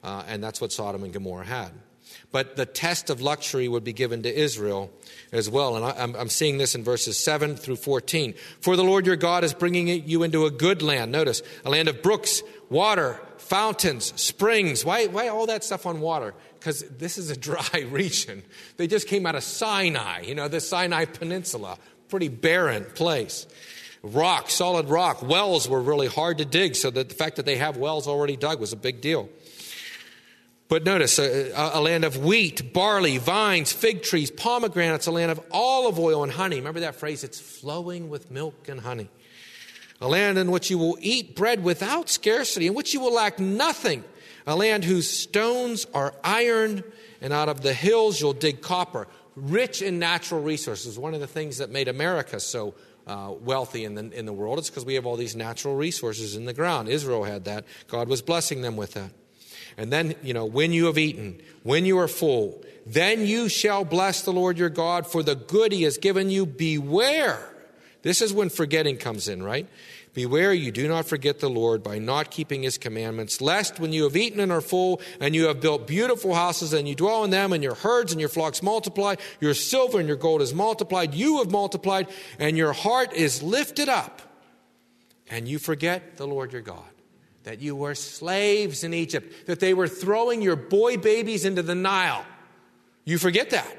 [0.04, 1.72] Uh, and that's what Sodom and Gomorrah had.
[2.30, 4.92] But the test of luxury would be given to Israel
[5.32, 5.78] as well.
[5.78, 8.34] And I, am I'm seeing this in verses 7 through 14.
[8.60, 11.14] For the Lord your God is bringing you into a good land.
[11.14, 14.86] Notice, a land of brooks, water, fountains, springs.
[14.86, 16.34] Why, why all that stuff on water?
[16.60, 18.44] Because this is a dry region.
[18.78, 21.78] They just came out of Sinai, you know, the Sinai Peninsula,
[22.10, 23.48] pretty barren place.
[24.02, 25.22] Rock, solid rock.
[25.22, 28.38] Wells were really hard to dig, so that the fact that they have wells already
[28.38, 29.30] dug was a big deal.
[30.70, 35.42] But notice a, a, land of wheat, barley, vines, fig trees, pomegranates, a land of
[35.52, 36.58] olive oil and honey.
[36.58, 37.24] Remember that phrase?
[37.24, 39.10] It's flowing with milk and honey.
[40.00, 43.40] A land in which you will eat bread without scarcity, in which you will lack
[43.40, 44.04] nothing
[44.50, 46.84] a land whose stones are iron,
[47.22, 49.08] and out of the hills you'll dig copper.
[49.36, 50.98] Rich in natural resources.
[50.98, 52.74] One of the things that made America so
[53.06, 56.36] uh, wealthy in the, in the world is because we have all these natural resources
[56.36, 56.90] in the ground.
[56.90, 57.64] Israel had that.
[57.88, 59.12] God was blessing them with that.
[59.78, 63.86] And then, you know, when you have eaten, when you are full, then you shall
[63.86, 66.48] bless the Lord your God for the good he has given you.
[66.48, 67.40] Beware.
[68.02, 69.68] This is when forgetting comes in, right?
[70.20, 74.04] Beware you do not forget the Lord by not keeping his commandments, lest when you
[74.04, 77.30] have eaten and are full, and you have built beautiful houses, and you dwell in
[77.30, 81.14] them, and your herds and your flocks multiply, your silver and your gold is multiplied,
[81.14, 84.22] you have multiplied, and your heart is lifted up,
[85.30, 86.84] and you forget the Lord your God.
[87.44, 91.76] That you were slaves in Egypt, that they were throwing your boy babies into the
[91.76, 92.26] Nile.
[93.06, 93.74] You forget that.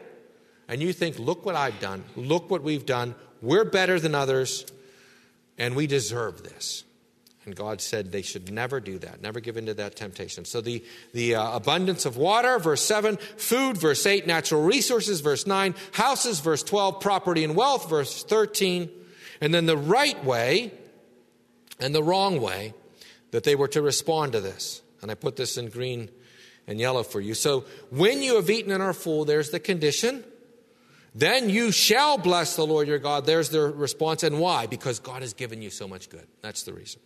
[0.69, 2.03] And you think, look what I've done.
[2.17, 3.15] Look what we've done.
[3.43, 4.65] We're better than others
[5.61, 6.85] and we deserve this.
[7.45, 10.45] And God said they should never do that, never give in to that temptation.
[10.45, 15.47] So the, the uh, abundance of water, verse 7, food, verse 8, natural resources, verse
[15.47, 18.91] 9, houses, verse 12, property and wealth, verse 13,
[19.41, 20.73] and then the right way
[21.79, 22.75] and the wrong way
[23.31, 24.83] that they were to respond to this.
[25.03, 26.11] And I put this in green
[26.67, 27.35] and yellow for you.
[27.35, 30.25] So when you have eaten and are full, there's the condition.
[31.15, 33.27] Then you shall bless the Lord your God.
[33.27, 34.23] There's their response.
[34.23, 34.67] And why?
[34.67, 36.27] Because God has given you so much good.
[36.41, 37.01] That's the reason.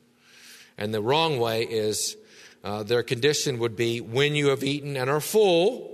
[0.76, 2.16] And the wrong way is
[2.62, 5.92] uh, their condition would be when you have eaten and are full.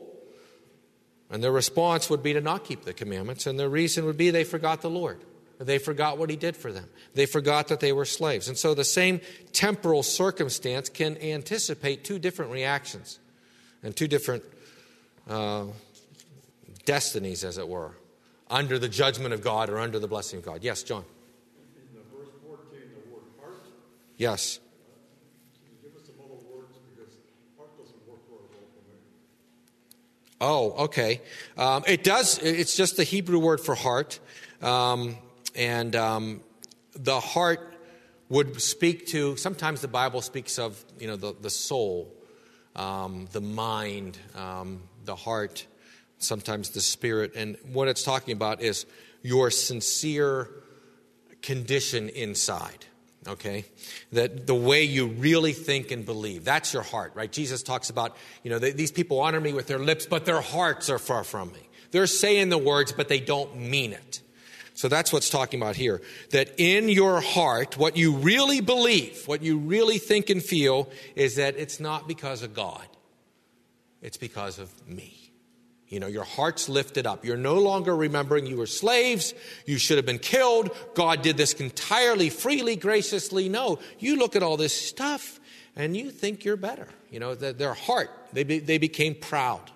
[1.30, 3.46] And their response would be to not keep the commandments.
[3.46, 5.20] And their reason would be they forgot the Lord.
[5.60, 6.88] They forgot what he did for them.
[7.14, 8.48] They forgot that they were slaves.
[8.48, 9.20] And so the same
[9.52, 13.20] temporal circumstance can anticipate two different reactions
[13.82, 14.42] and two different
[15.28, 15.66] uh,
[16.86, 17.92] destinies, as it were
[18.50, 20.62] under the judgment of God or under the blessing of God.
[20.62, 21.04] Yes, John.
[21.64, 23.54] In the verse 14, the word heart.
[24.18, 24.58] Yes.
[30.40, 31.20] Oh, okay.
[31.58, 32.38] Um, it does.
[32.38, 34.18] It's just the Hebrew word for heart,
[34.62, 35.16] um,
[35.54, 36.40] and um,
[36.94, 37.74] the heart
[38.30, 39.36] would speak to.
[39.36, 42.10] Sometimes the Bible speaks of you know the the soul,
[42.74, 45.66] um, the mind, um, the heart
[46.20, 47.32] sometimes the spirit.
[47.34, 48.86] And what it's talking about is
[49.22, 50.48] your sincere
[51.42, 52.86] condition inside.
[53.28, 53.66] Okay?
[54.12, 56.44] that the way you really think and believe.
[56.44, 57.30] That's your heart, right?
[57.30, 60.90] Jesus talks about, you know, these people honor me with their lips, but their hearts
[60.90, 61.68] are far from me.
[61.90, 64.20] They're saying the words, but they don't mean it.
[64.74, 66.00] So that's what's talking about here.
[66.30, 71.36] That in your heart, what you really believe, what you really think and feel, is
[71.36, 72.86] that it's not because of God,
[74.00, 75.29] it's because of me.
[75.90, 77.24] You know, your heart's lifted up.
[77.24, 79.34] You're no longer remembering you were slaves.
[79.66, 80.70] You should have been killed.
[80.94, 83.48] God did this entirely freely, graciously.
[83.48, 85.40] No, you look at all this stuff
[85.74, 86.88] and you think you're better.
[87.10, 89.68] You know, their heart, they, be, they became proud.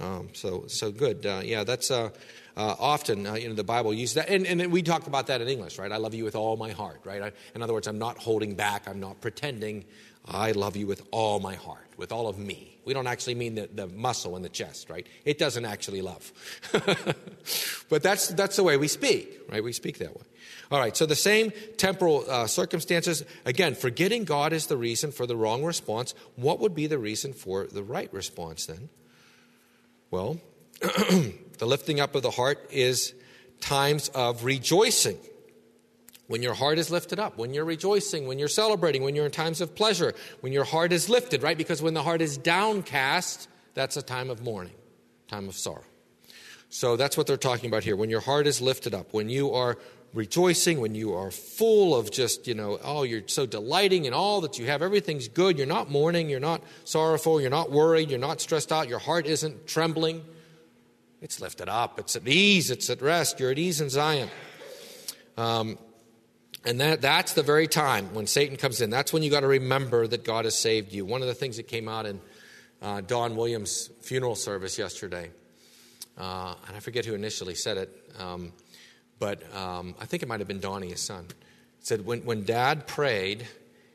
[0.00, 1.26] Um, so, so good.
[1.26, 2.10] Uh, yeah, that's uh,
[2.56, 4.28] uh, often, uh, you know, the Bible uses that.
[4.28, 5.90] And, and we talk about that in English, right?
[5.90, 7.22] I love you with all my heart, right?
[7.22, 8.88] I, in other words, I'm not holding back.
[8.88, 9.84] I'm not pretending.
[10.24, 12.78] I love you with all my heart, with all of me.
[12.86, 15.06] We don't actually mean the, the muscle in the chest, right?
[15.26, 16.32] It doesn't actually love.
[17.90, 19.62] but that's, that's the way we speak, right?
[19.62, 20.24] We speak that way.
[20.72, 23.22] All right, so the same temporal uh, circumstances.
[23.44, 26.14] Again, forgetting God is the reason for the wrong response.
[26.36, 28.88] What would be the reason for the right response then?
[30.10, 30.40] Well,
[30.80, 33.14] the lifting up of the heart is
[33.60, 35.18] times of rejoicing
[36.30, 39.32] when your heart is lifted up, when you're rejoicing, when you're celebrating, when you're in
[39.32, 41.58] times of pleasure, when your heart is lifted, right?
[41.58, 44.76] Because when the heart is downcast, that's a time of mourning,
[45.26, 45.82] time of sorrow.
[46.68, 47.96] So that's what they're talking about here.
[47.96, 49.76] When your heart is lifted up, when you are
[50.14, 54.40] rejoicing, when you are full of just, you know, oh, you're so delighting in all
[54.42, 58.20] that you have, everything's good, you're not mourning, you're not sorrowful, you're not worried, you're
[58.20, 60.24] not stressed out, your heart isn't trembling.
[61.20, 64.30] It's lifted up, it's at ease, it's at rest, you're at ease in Zion.
[65.36, 65.76] Um,
[66.64, 68.90] and that, that's the very time when Satan comes in.
[68.90, 71.04] That's when you got to remember that God has saved you.
[71.04, 72.20] One of the things that came out in
[72.82, 75.30] uh, Don Williams' funeral service yesterday,
[76.18, 78.52] uh, and I forget who initially said it, um,
[79.18, 81.26] but um, I think it might have been Donnie, his son,
[81.80, 83.46] said when, when dad prayed,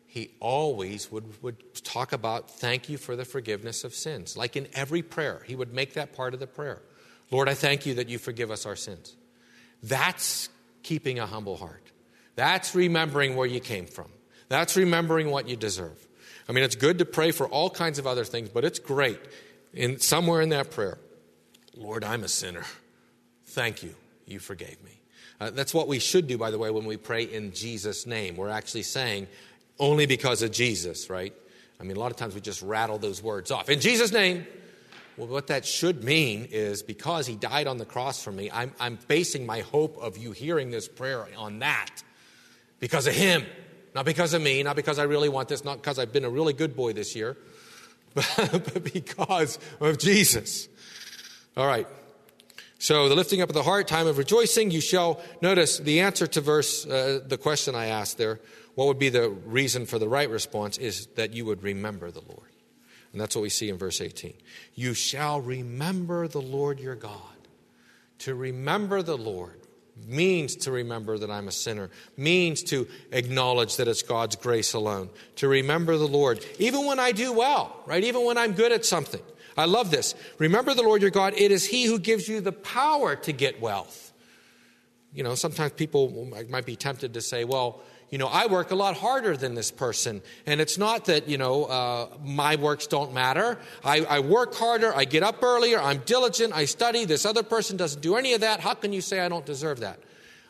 [0.07, 4.37] he always would, would talk about thank you for the forgiveness of sins.
[4.37, 6.81] Like in every prayer, he would make that part of the prayer.
[7.31, 9.15] Lord, I thank you that you forgive us our sins.
[9.83, 10.49] That's
[10.83, 11.84] keeping a humble heart.
[12.35, 14.09] That's remembering where you came from.
[14.49, 16.05] That's remembering what you deserve.
[16.47, 19.19] I mean, it's good to pray for all kinds of other things, but it's great
[19.73, 20.99] in somewhere in that prayer.
[21.75, 22.63] Lord, I'm a sinner.
[23.47, 23.95] Thank you.
[24.25, 24.91] You forgave me.
[25.39, 28.37] Uh, that's what we should do, by the way, when we pray in Jesus' name.
[28.37, 29.27] We're actually saying,
[29.79, 31.33] only because of Jesus, right?
[31.79, 33.69] I mean, a lot of times we just rattle those words off.
[33.69, 34.45] In Jesus' name.
[35.17, 38.73] Well, what that should mean is because he died on the cross for me, I'm,
[38.81, 42.03] I'm basing my hope of you hearing this prayer on that
[42.85, 43.43] because of him,
[43.95, 46.29] not because of me, not because I really want this, not because I've been a
[46.29, 47.35] really good boy this year,
[48.13, 50.67] but because of Jesus.
[51.57, 51.87] All right.
[52.77, 56.27] So the lifting up of the heart, time of rejoicing, you shall notice the answer
[56.27, 58.39] to verse, uh, the question I asked there,
[58.75, 62.21] what would be the reason for the right response is that you would remember the
[62.21, 62.51] Lord.
[63.13, 64.35] And that's what we see in verse 18.
[64.75, 67.19] You shall remember the Lord your God.
[68.19, 69.64] To remember the Lord
[70.07, 75.09] means to remember that I'm a sinner, means to acknowledge that it's God's grace alone,
[75.37, 78.03] to remember the Lord, even when I do well, right?
[78.03, 79.21] Even when I'm good at something.
[79.57, 80.15] I love this.
[80.37, 81.33] Remember the Lord your God.
[81.37, 84.11] It is He who gives you the power to get wealth.
[85.13, 88.75] You know, sometimes people might be tempted to say, well, you know, I work a
[88.75, 90.21] lot harder than this person.
[90.45, 93.59] And it's not that, you know, uh, my works don't matter.
[93.83, 97.05] I, I work harder, I get up earlier, I'm diligent, I study.
[97.05, 98.59] This other person doesn't do any of that.
[98.59, 99.99] How can you say I don't deserve that?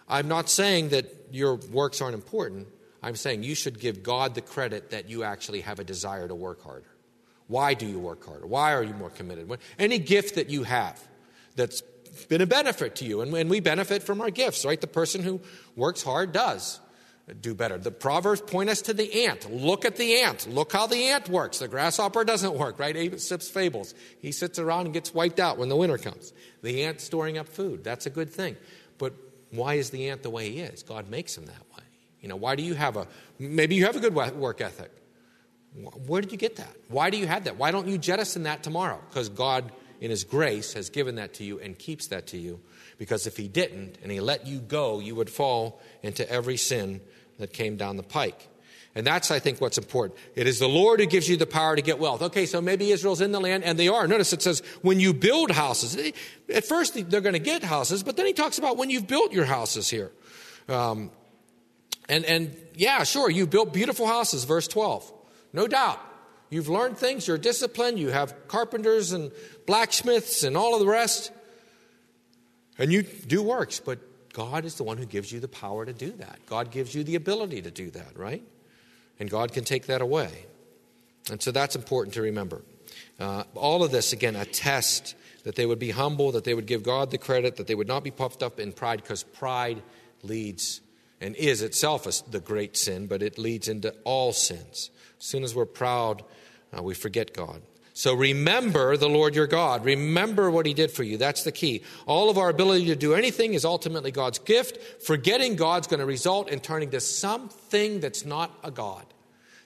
[0.08, 2.68] I'm not saying that your works aren't important.
[3.02, 6.36] I'm saying you should give God the credit that you actually have a desire to
[6.36, 6.90] work harder.
[7.48, 8.48] Why do you work harder?
[8.48, 9.50] Why are you more committed?
[9.78, 11.02] Any gift that you have
[11.56, 11.82] that's
[12.30, 14.80] been a benefit to you, and, and we benefit from our gifts, right?
[14.80, 15.42] The person who
[15.76, 16.80] works hard does
[17.42, 17.78] do better.
[17.78, 19.52] The Proverbs point us to the ant.
[19.52, 20.48] Look at the ant.
[20.48, 21.60] Look how the ant works.
[21.60, 22.96] The grasshopper doesn't work, right?
[22.96, 23.96] Aesop's fables.
[24.22, 26.34] He sits around and gets wiped out when the winter comes.
[26.62, 27.84] The ant storing up food.
[27.84, 28.58] That's a good thing.
[29.00, 29.14] But
[29.50, 30.84] why is the ant the way he is?
[30.84, 31.84] God makes him that way.
[32.22, 33.08] You know, why do you have a,
[33.40, 34.92] maybe you have a good work ethic.
[36.08, 36.74] Where did you get that?
[36.88, 37.58] Why do you have that?
[37.58, 39.02] Why don't you jettison that tomorrow?
[39.10, 42.62] Because God, in His grace, has given that to you and keeps that to you.
[42.98, 47.02] Because if He didn't and He let you go, you would fall into every sin
[47.38, 48.48] that came down the pike.
[48.98, 50.18] And that's, I think, what's important.
[50.36, 52.22] It is the Lord who gives you the power to get wealth.
[52.22, 54.08] Okay, so maybe Israel's in the land, and they are.
[54.08, 56.14] Notice it says, when you build houses.
[56.54, 59.34] At first, they're going to get houses, but then he talks about when you've built
[59.34, 60.12] your houses here.
[60.70, 61.12] Um,
[62.08, 65.12] and, and yeah, sure, you built beautiful houses, verse 12.
[65.52, 66.00] No doubt.
[66.50, 69.32] You've learned things, you're disciplined, you have carpenters and
[69.66, 71.32] blacksmiths and all of the rest.
[72.78, 74.00] And you do works, but
[74.36, 76.40] God is the one who gives you the power to do that.
[76.46, 78.44] God gives you the ability to do that, right?
[79.18, 80.46] And God can take that away.
[81.32, 82.62] And so that's important to remember.
[83.18, 85.16] Uh, all of this, again, a test
[85.46, 87.88] that they would be humble, that they would give God the credit, that they would
[87.88, 89.82] not be puffed up in pride, because pride
[90.22, 90.82] leads
[91.22, 94.92] and is itself the great sin, but it leads into all sins.
[95.18, 96.26] As soon as we're proud,
[96.78, 97.62] uh, we forget God.
[97.98, 99.86] So remember the Lord your God.
[99.86, 101.16] Remember what he did for you.
[101.16, 101.82] That's the key.
[102.06, 105.02] All of our ability to do anything is ultimately God's gift.
[105.02, 109.06] Forgetting God's going to result in turning to something that's not a God.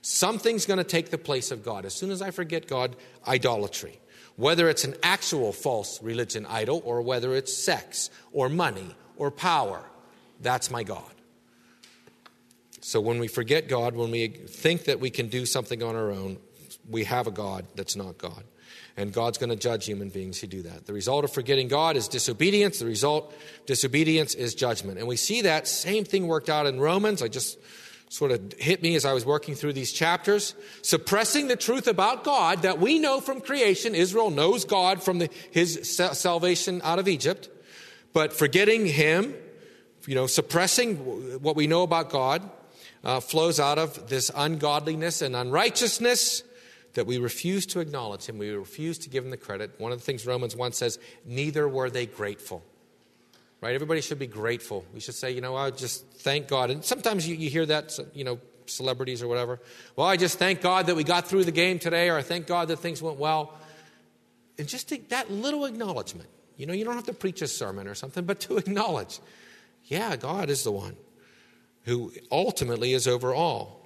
[0.04, 1.86] Something's going to take the place of God.
[1.86, 2.96] As soon as I forget God,
[3.28, 4.00] idolatry.
[4.36, 9.82] Whether it's an actual false religion idol or whether it's sex or money or power,
[10.40, 11.02] that's my God.
[12.82, 16.12] So when we forget God, when we think that we can do something on our
[16.12, 16.38] own,
[16.90, 18.44] we have a God that's not God.
[18.98, 20.86] And God's going to judge human beings who do that.
[20.86, 22.80] The result of forgetting God is disobedience.
[22.80, 23.34] The result,
[23.66, 24.98] disobedience, is judgment.
[24.98, 27.22] And we see that same thing worked out in Romans.
[27.22, 27.58] I just
[28.10, 30.54] sort of hit me as I was working through these chapters.
[30.82, 33.96] Suppressing the truth about God that we know from creation.
[33.96, 37.48] Israel knows God from the, his salvation out of Egypt.
[38.12, 39.34] But forgetting Him,
[40.08, 40.98] you know, suppressing
[41.42, 42.50] what we know about God
[43.04, 46.44] uh, flows out of this ungodliness and unrighteousness
[46.94, 48.38] that we refuse to acknowledge him.
[48.38, 49.76] We refuse to give him the credit.
[49.78, 52.64] One of the things Romans 1 says, neither were they grateful.
[53.62, 53.76] Right?
[53.76, 54.86] Everybody should be grateful.
[54.94, 56.70] We should say, you know, I just thank God.
[56.72, 59.60] And sometimes you, you hear that, you know, celebrities or whatever.
[59.96, 62.48] Well, I just thank God that we got through the game today, or I thank
[62.48, 63.58] God that things went well.
[64.58, 66.30] And just that little acknowledgement.
[66.58, 69.20] You know, you don't have to preach a sermon or something, but to acknowledge,
[69.86, 70.98] yeah, God is the one
[71.84, 73.79] who ultimately is over all.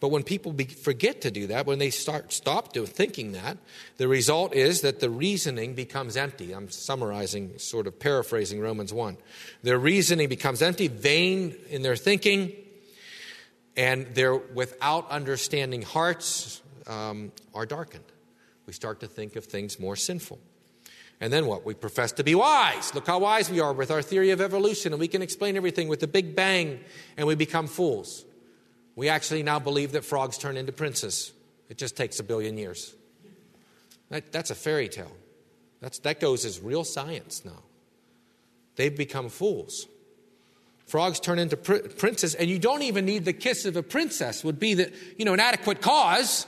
[0.00, 3.58] But when people be, forget to do that, when they start stop doing, thinking that,
[3.98, 6.52] the result is that the reasoning becomes empty.
[6.52, 9.18] I'm summarizing, sort of paraphrasing Romans 1.
[9.62, 12.52] Their reasoning becomes empty, vain in their thinking,
[13.76, 18.04] and their without understanding hearts um, are darkened.
[18.66, 20.38] We start to think of things more sinful.
[21.20, 21.66] And then what?
[21.66, 22.94] We profess to be wise.
[22.94, 25.88] Look how wise we are with our theory of evolution, and we can explain everything
[25.88, 26.80] with the Big Bang,
[27.18, 28.24] and we become fools.
[28.96, 31.32] We actually now believe that frogs turn into princes.
[31.68, 32.94] It just takes a billion years.
[34.10, 35.12] That, that's a fairy tale.
[35.80, 37.62] That's, that goes as real science now.
[38.76, 39.86] They've become fools.
[40.86, 44.42] Frogs turn into pr- princes, and you don't even need the kiss of a princess,
[44.42, 46.46] would be the, you know, an adequate cause,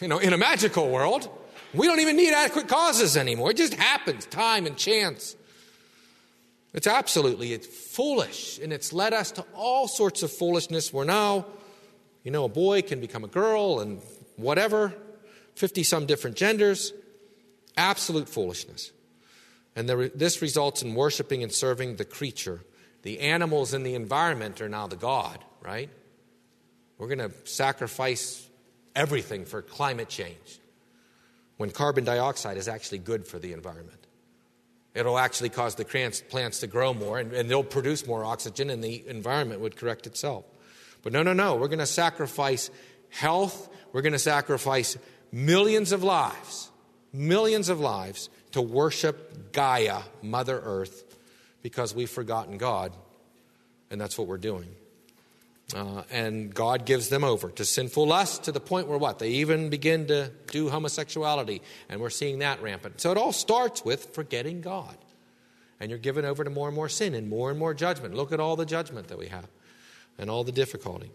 [0.00, 1.28] you know, in a magical world.
[1.72, 3.52] We don't even need adequate causes anymore.
[3.52, 5.36] It just happens, time and chance.
[6.74, 10.92] It's absolutely it's foolish, and it's led us to all sorts of foolishness.
[10.92, 11.46] We're now,
[12.22, 14.00] you know, a boy can become a girl and
[14.36, 14.92] whatever,
[15.54, 16.92] 50 some different genders.
[17.76, 18.92] Absolute foolishness.
[19.76, 22.60] And this results in worshiping and serving the creature.
[23.02, 25.88] The animals in the environment are now the God, right?
[26.98, 28.46] We're going to sacrifice
[28.94, 30.60] everything for climate change
[31.56, 34.06] when carbon dioxide is actually good for the environment.
[34.94, 38.82] It'll actually cause the plants to grow more and, and they'll produce more oxygen and
[38.82, 40.44] the environment would correct itself.
[41.02, 41.56] But no, no, no.
[41.56, 42.70] We're going to sacrifice
[43.08, 43.68] health.
[43.92, 44.96] We're going to sacrifice
[45.32, 46.70] millions of lives,
[47.12, 51.04] millions of lives to worship Gaia, Mother Earth,
[51.62, 52.92] because we've forgotten God.
[53.90, 54.68] And that's what we're doing.
[55.74, 59.20] Uh, and God gives them over to sinful lust to the point where what?
[59.20, 61.62] They even begin to do homosexuality.
[61.88, 63.00] And we're seeing that rampant.
[63.00, 64.96] So it all starts with forgetting God.
[65.78, 68.14] And you're given over to more and more sin and more and more judgment.
[68.14, 69.48] Look at all the judgment that we have
[70.20, 71.10] and all the difficulty.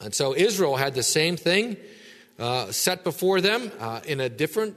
[0.00, 1.76] And so Israel had the same thing
[2.38, 4.76] uh, set before them uh, in a different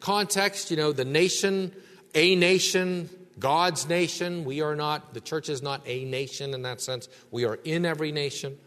[0.00, 0.70] context.
[0.70, 1.72] You know, the nation,
[2.14, 3.08] a nation,
[3.38, 4.44] God's nation.
[4.44, 7.08] We are not, the church is not a nation in that sense.
[7.30, 8.58] We are in every nation.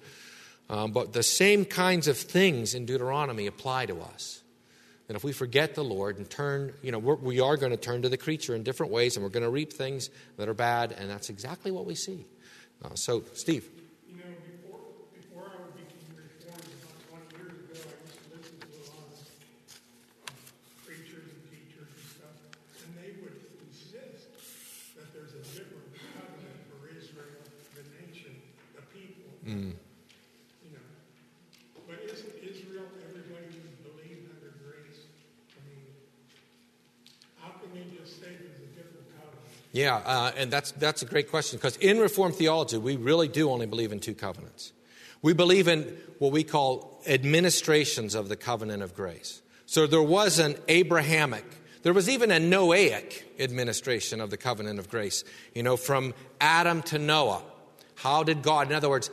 [0.70, 4.42] Um, but the same kinds of things in Deuteronomy apply to us.
[5.10, 7.78] And if we forget the Lord and turn, you know, we're, we are going to
[7.78, 10.54] turn to the creature in different ways and we're going to reap things that are
[10.54, 10.92] bad.
[10.92, 12.28] And that's exactly what we see.
[12.86, 13.68] Uh, so, Steve.
[29.50, 29.74] Mm.
[30.64, 30.78] You know,
[31.88, 33.50] but isn't Israel everybody
[33.82, 35.02] believed under grace?
[35.58, 35.88] I mean,
[37.40, 39.42] how can they just say there's a different covenant?
[39.72, 43.50] Yeah, uh, and that's that's a great question because in Reformed theology we really do
[43.50, 44.72] only believe in two covenants.
[45.24, 49.42] We believe in what we call administrations of the covenant of grace.
[49.66, 51.46] So there was an Abrahamic,
[51.82, 55.24] there was even a Noahic administration of the covenant of grace.
[55.56, 57.42] You know, from Adam to Noah.
[58.00, 59.12] How did God, in other words,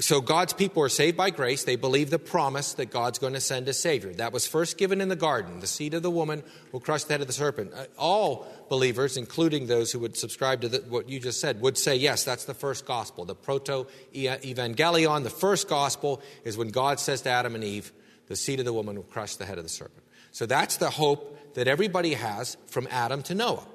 [0.00, 1.64] so God's people are saved by grace.
[1.64, 4.12] They believe the promise that God's going to send a Savior.
[4.12, 5.60] That was first given in the garden.
[5.60, 6.42] The seed of the woman
[6.72, 7.72] will crush the head of the serpent.
[7.74, 11.78] Uh, all believers, including those who would subscribe to the, what you just said, would
[11.78, 13.24] say, yes, that's the first gospel.
[13.24, 17.92] The proto evangelion, the first gospel, is when God says to Adam and Eve,
[18.28, 20.02] the seed of the woman will crush the head of the serpent.
[20.32, 23.66] So that's the hope that everybody has from Adam to Noah.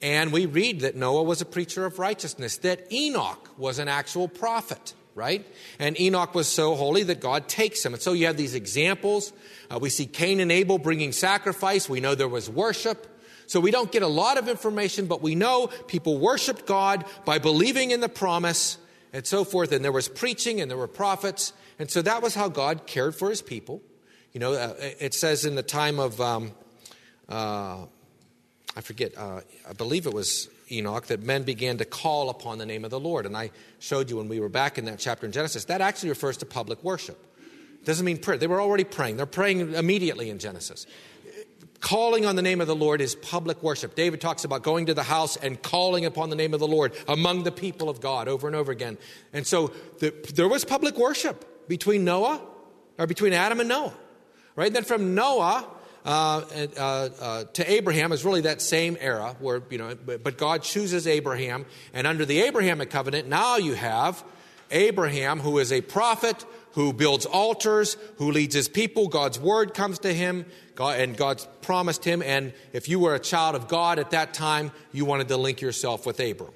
[0.00, 4.28] And we read that Noah was a preacher of righteousness, that Enoch was an actual
[4.28, 5.46] prophet right?
[5.78, 7.94] And Enoch was so holy that God takes him.
[7.94, 9.32] And so you have these examples.
[9.70, 11.88] Uh, we see Cain and Abel bringing sacrifice.
[11.88, 13.06] We know there was worship.
[13.46, 17.38] So we don't get a lot of information, but we know people worshiped God by
[17.38, 18.78] believing in the promise
[19.12, 19.72] and so forth.
[19.72, 21.52] And there was preaching and there were prophets.
[21.78, 23.82] And so that was how God cared for his people.
[24.32, 26.52] You know, uh, it says in the time of, um,
[27.28, 27.84] uh,
[28.76, 32.66] I forget, uh, I believe it was Enoch that men began to call upon the
[32.66, 33.26] name of the Lord.
[33.26, 36.08] And I showed you when we were back in that chapter in Genesis, that actually
[36.10, 37.18] refers to public worship.
[37.80, 38.38] It doesn't mean prayer.
[38.38, 39.18] They were already praying.
[39.18, 40.86] They're praying immediately in Genesis.
[41.80, 43.94] Calling on the name of the Lord is public worship.
[43.94, 46.94] David talks about going to the house and calling upon the name of the Lord
[47.06, 48.96] among the people of God over and over again.
[49.34, 52.40] And so the, there was public worship between Noah,
[52.98, 53.92] or between Adam and Noah.
[54.56, 54.72] Right?
[54.72, 55.68] Then from Noah,
[56.04, 56.42] uh,
[56.76, 61.06] uh, uh, to Abraham is really that same era where, you know, but God chooses
[61.06, 61.64] Abraham.
[61.94, 64.22] And under the Abrahamic covenant, now you have
[64.70, 69.08] Abraham, who is a prophet, who builds altars, who leads his people.
[69.08, 70.44] God's word comes to him,
[70.74, 72.20] God, and God's promised him.
[72.20, 75.60] And if you were a child of God at that time, you wanted to link
[75.60, 76.52] yourself with Abram.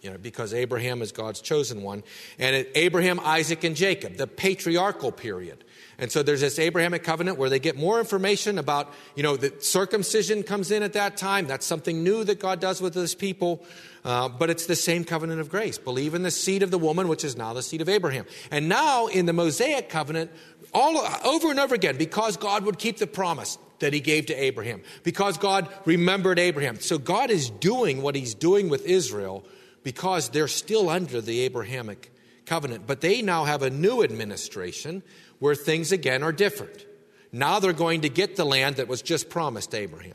[0.00, 2.02] You know, because Abraham is God's chosen one.
[2.38, 5.64] And Abraham, Isaac, and Jacob, the patriarchal period.
[6.02, 9.54] And so there's this Abrahamic covenant where they get more information about, you know, the
[9.60, 11.46] circumcision comes in at that time.
[11.46, 13.62] That's something new that God does with his people.
[14.04, 15.78] Uh, but it's the same covenant of grace.
[15.78, 18.26] Believe in the seed of the woman, which is now the seed of Abraham.
[18.50, 20.32] And now in the Mosaic covenant,
[20.74, 24.34] all over and over again, because God would keep the promise that he gave to
[24.34, 26.80] Abraham, because God remembered Abraham.
[26.80, 29.44] So God is doing what he's doing with Israel
[29.84, 32.12] because they're still under the Abrahamic
[32.44, 32.88] covenant.
[32.88, 35.04] But they now have a new administration
[35.42, 36.86] where things again are different.
[37.32, 40.14] Now they're going to get the land that was just promised Abraham.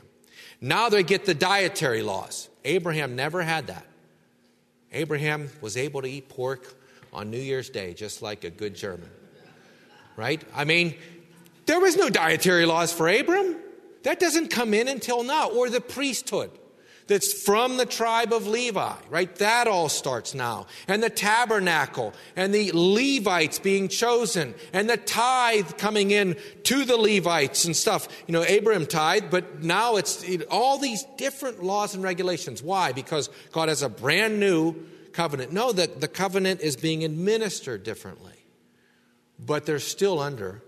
[0.58, 2.48] Now they get the dietary laws.
[2.64, 3.84] Abraham never had that.
[4.90, 6.74] Abraham was able to eat pork
[7.12, 9.10] on New Year's Day, just like a good German.
[10.16, 10.42] Right?
[10.56, 10.94] I mean,
[11.66, 13.54] there was no dietary laws for Abram.
[14.04, 16.57] That doesn't come in until now, or the priesthood
[17.08, 19.34] that's from the tribe of Levi, right?
[19.36, 20.66] That all starts now.
[20.86, 26.98] And the tabernacle and the Levites being chosen and the tithe coming in to the
[26.98, 28.08] Levites and stuff.
[28.26, 32.62] You know, Abraham tithe, but now it's all these different laws and regulations.
[32.62, 32.92] Why?
[32.92, 34.76] Because God has a brand new
[35.12, 35.50] covenant.
[35.50, 38.44] No, that the covenant is being administered differently,
[39.38, 40.62] but they're still under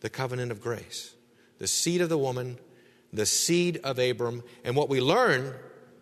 [0.00, 1.14] the covenant of grace.
[1.58, 2.58] The seed of the woman,
[3.12, 4.44] the seed of Abram.
[4.64, 5.54] And what we learn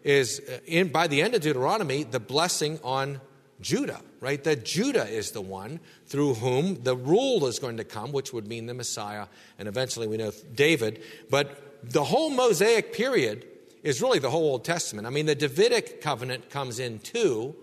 [0.05, 3.21] is uh, in, by the end of Deuteronomy, the blessing on
[3.61, 4.43] Judah, right?
[4.43, 8.47] That Judah is the one through whom the rule is going to come, which would
[8.47, 9.27] mean the Messiah,
[9.59, 11.03] and eventually we know David.
[11.29, 13.47] But the whole Mosaic period
[13.83, 15.07] is really the whole Old Testament.
[15.07, 17.55] I mean, the Davidic covenant comes in too,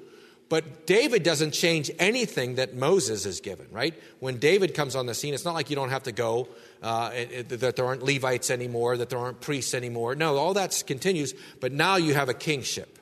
[0.50, 3.94] but David doesn't change anything that Moses is given, right?
[4.20, 6.48] When David comes on the scene, it's not like you don't have to go,
[6.82, 7.10] uh,
[7.50, 10.16] that there aren't Levites anymore, that there aren't priests anymore.
[10.16, 12.98] No, all that continues, but now you have a kingship.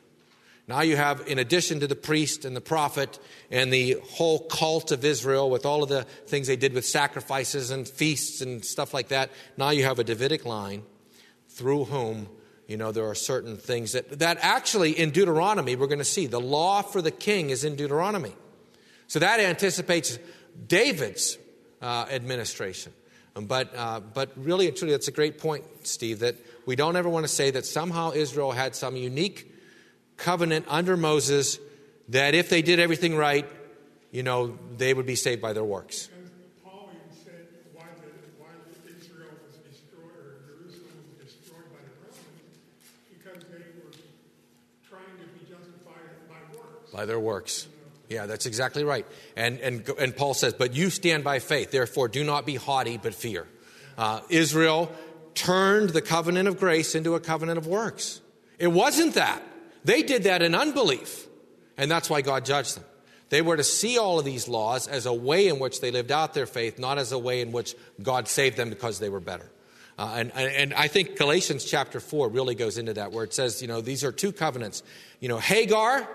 [0.68, 3.20] Now you have, in addition to the priest and the prophet
[3.52, 7.70] and the whole cult of Israel with all of the things they did with sacrifices
[7.70, 10.82] and feasts and stuff like that, now you have a Davidic line
[11.50, 12.28] through whom
[12.68, 16.26] you know, there are certain things that, that actually in Deuteronomy, we're going to see
[16.26, 18.34] the law for the king is in Deuteronomy.
[19.08, 20.18] So that anticipates
[20.68, 21.38] David's
[21.82, 22.92] uh, administration.
[23.36, 26.36] But, uh, but really and truly, that's a great point, Steve, that
[26.66, 29.52] we don't ever want to say that somehow Israel had some unique
[30.18, 31.60] covenant under Moses
[32.10, 33.48] that if they did everything right,
[34.12, 36.10] you know, they would be saved by their works.
[46.96, 47.68] By their works.
[48.08, 49.06] Yeah, that's exactly right.
[49.36, 52.98] And, and, and Paul says, But you stand by faith, therefore do not be haughty,
[52.98, 53.46] but fear.
[53.98, 54.96] Uh, Israel
[55.34, 58.22] turned the covenant of grace into a covenant of works.
[58.60, 59.44] It wasn't that.
[59.84, 61.28] They did that in unbelief,
[61.78, 62.86] and that's why God judged them.
[63.28, 66.14] They were to see all of these laws as a way in which they lived
[66.14, 69.20] out their faith, not as a way in which God saved them because they were
[69.20, 69.52] better.
[69.98, 73.62] Uh, and, and I think Galatians chapter 4 really goes into that, where it says,
[73.62, 74.82] you know, these are two covenants.
[75.20, 76.08] You know, Hagar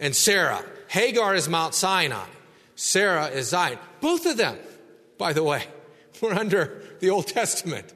[0.00, 0.64] and Sarah.
[0.88, 2.26] Hagar is Mount Sinai.
[2.74, 3.78] Sarah is Zion.
[4.00, 4.56] Both of them,
[5.18, 5.64] by the way,
[6.22, 7.92] were under the Old Testament.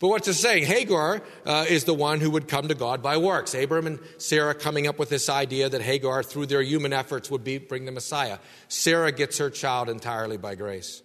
[0.00, 0.64] But what's it saying?
[0.64, 3.54] Hagar uh, is the one who would come to God by works.
[3.54, 7.44] Abram and Sarah coming up with this idea that Hagar, through their human efforts, would
[7.44, 8.38] be, bring the Messiah.
[8.68, 11.02] Sarah gets her child entirely by grace.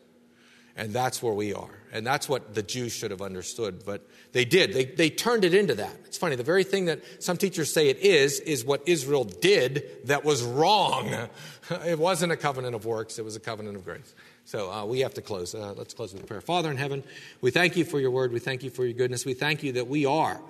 [0.80, 1.69] And that's where we are.
[1.91, 3.84] And that's what the Jews should have understood.
[3.86, 4.71] But they did.
[4.71, 5.93] They, they turned it into that.
[6.05, 6.38] It's funny.
[6.38, 10.41] The very thing that some teachers say it is, is what Israel did that was
[10.41, 11.13] wrong.
[11.86, 14.15] It wasn't a covenant of works, it was a covenant of grace.
[14.43, 15.53] So uh, we have to close.
[15.53, 16.41] Uh, let's close with a prayer.
[16.41, 17.03] Father in heaven,
[17.41, 18.32] we thank you for your word.
[18.32, 19.23] We thank you for your goodness.
[19.23, 20.41] We thank you that we are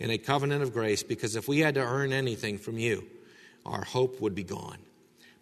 [0.00, 3.06] in a covenant of grace because if we had to earn anything from you,
[3.64, 4.78] our hope would be gone.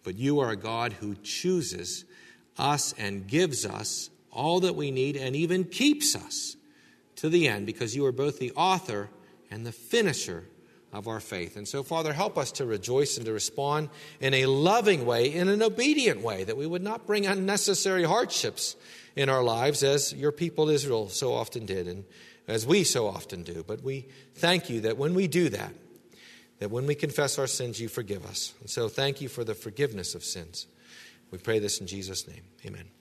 [0.03, 2.05] But you are a God who chooses
[2.59, 6.55] us and gives us all that we need and even keeps us
[7.17, 9.09] to the end because you are both the author
[9.49, 10.45] and the finisher
[10.91, 11.57] of our faith.
[11.57, 15.49] And so, Father, help us to rejoice and to respond in a loving way, in
[15.49, 18.75] an obedient way, that we would not bring unnecessary hardships
[19.15, 22.05] in our lives as your people Israel so often did and
[22.47, 23.63] as we so often do.
[23.65, 25.73] But we thank you that when we do that,
[26.59, 28.53] that when we confess our sins, you forgive us.
[28.61, 30.67] And so, thank you for the forgiveness of sins.
[31.31, 32.43] We pray this in Jesus' name.
[32.65, 32.92] Amen.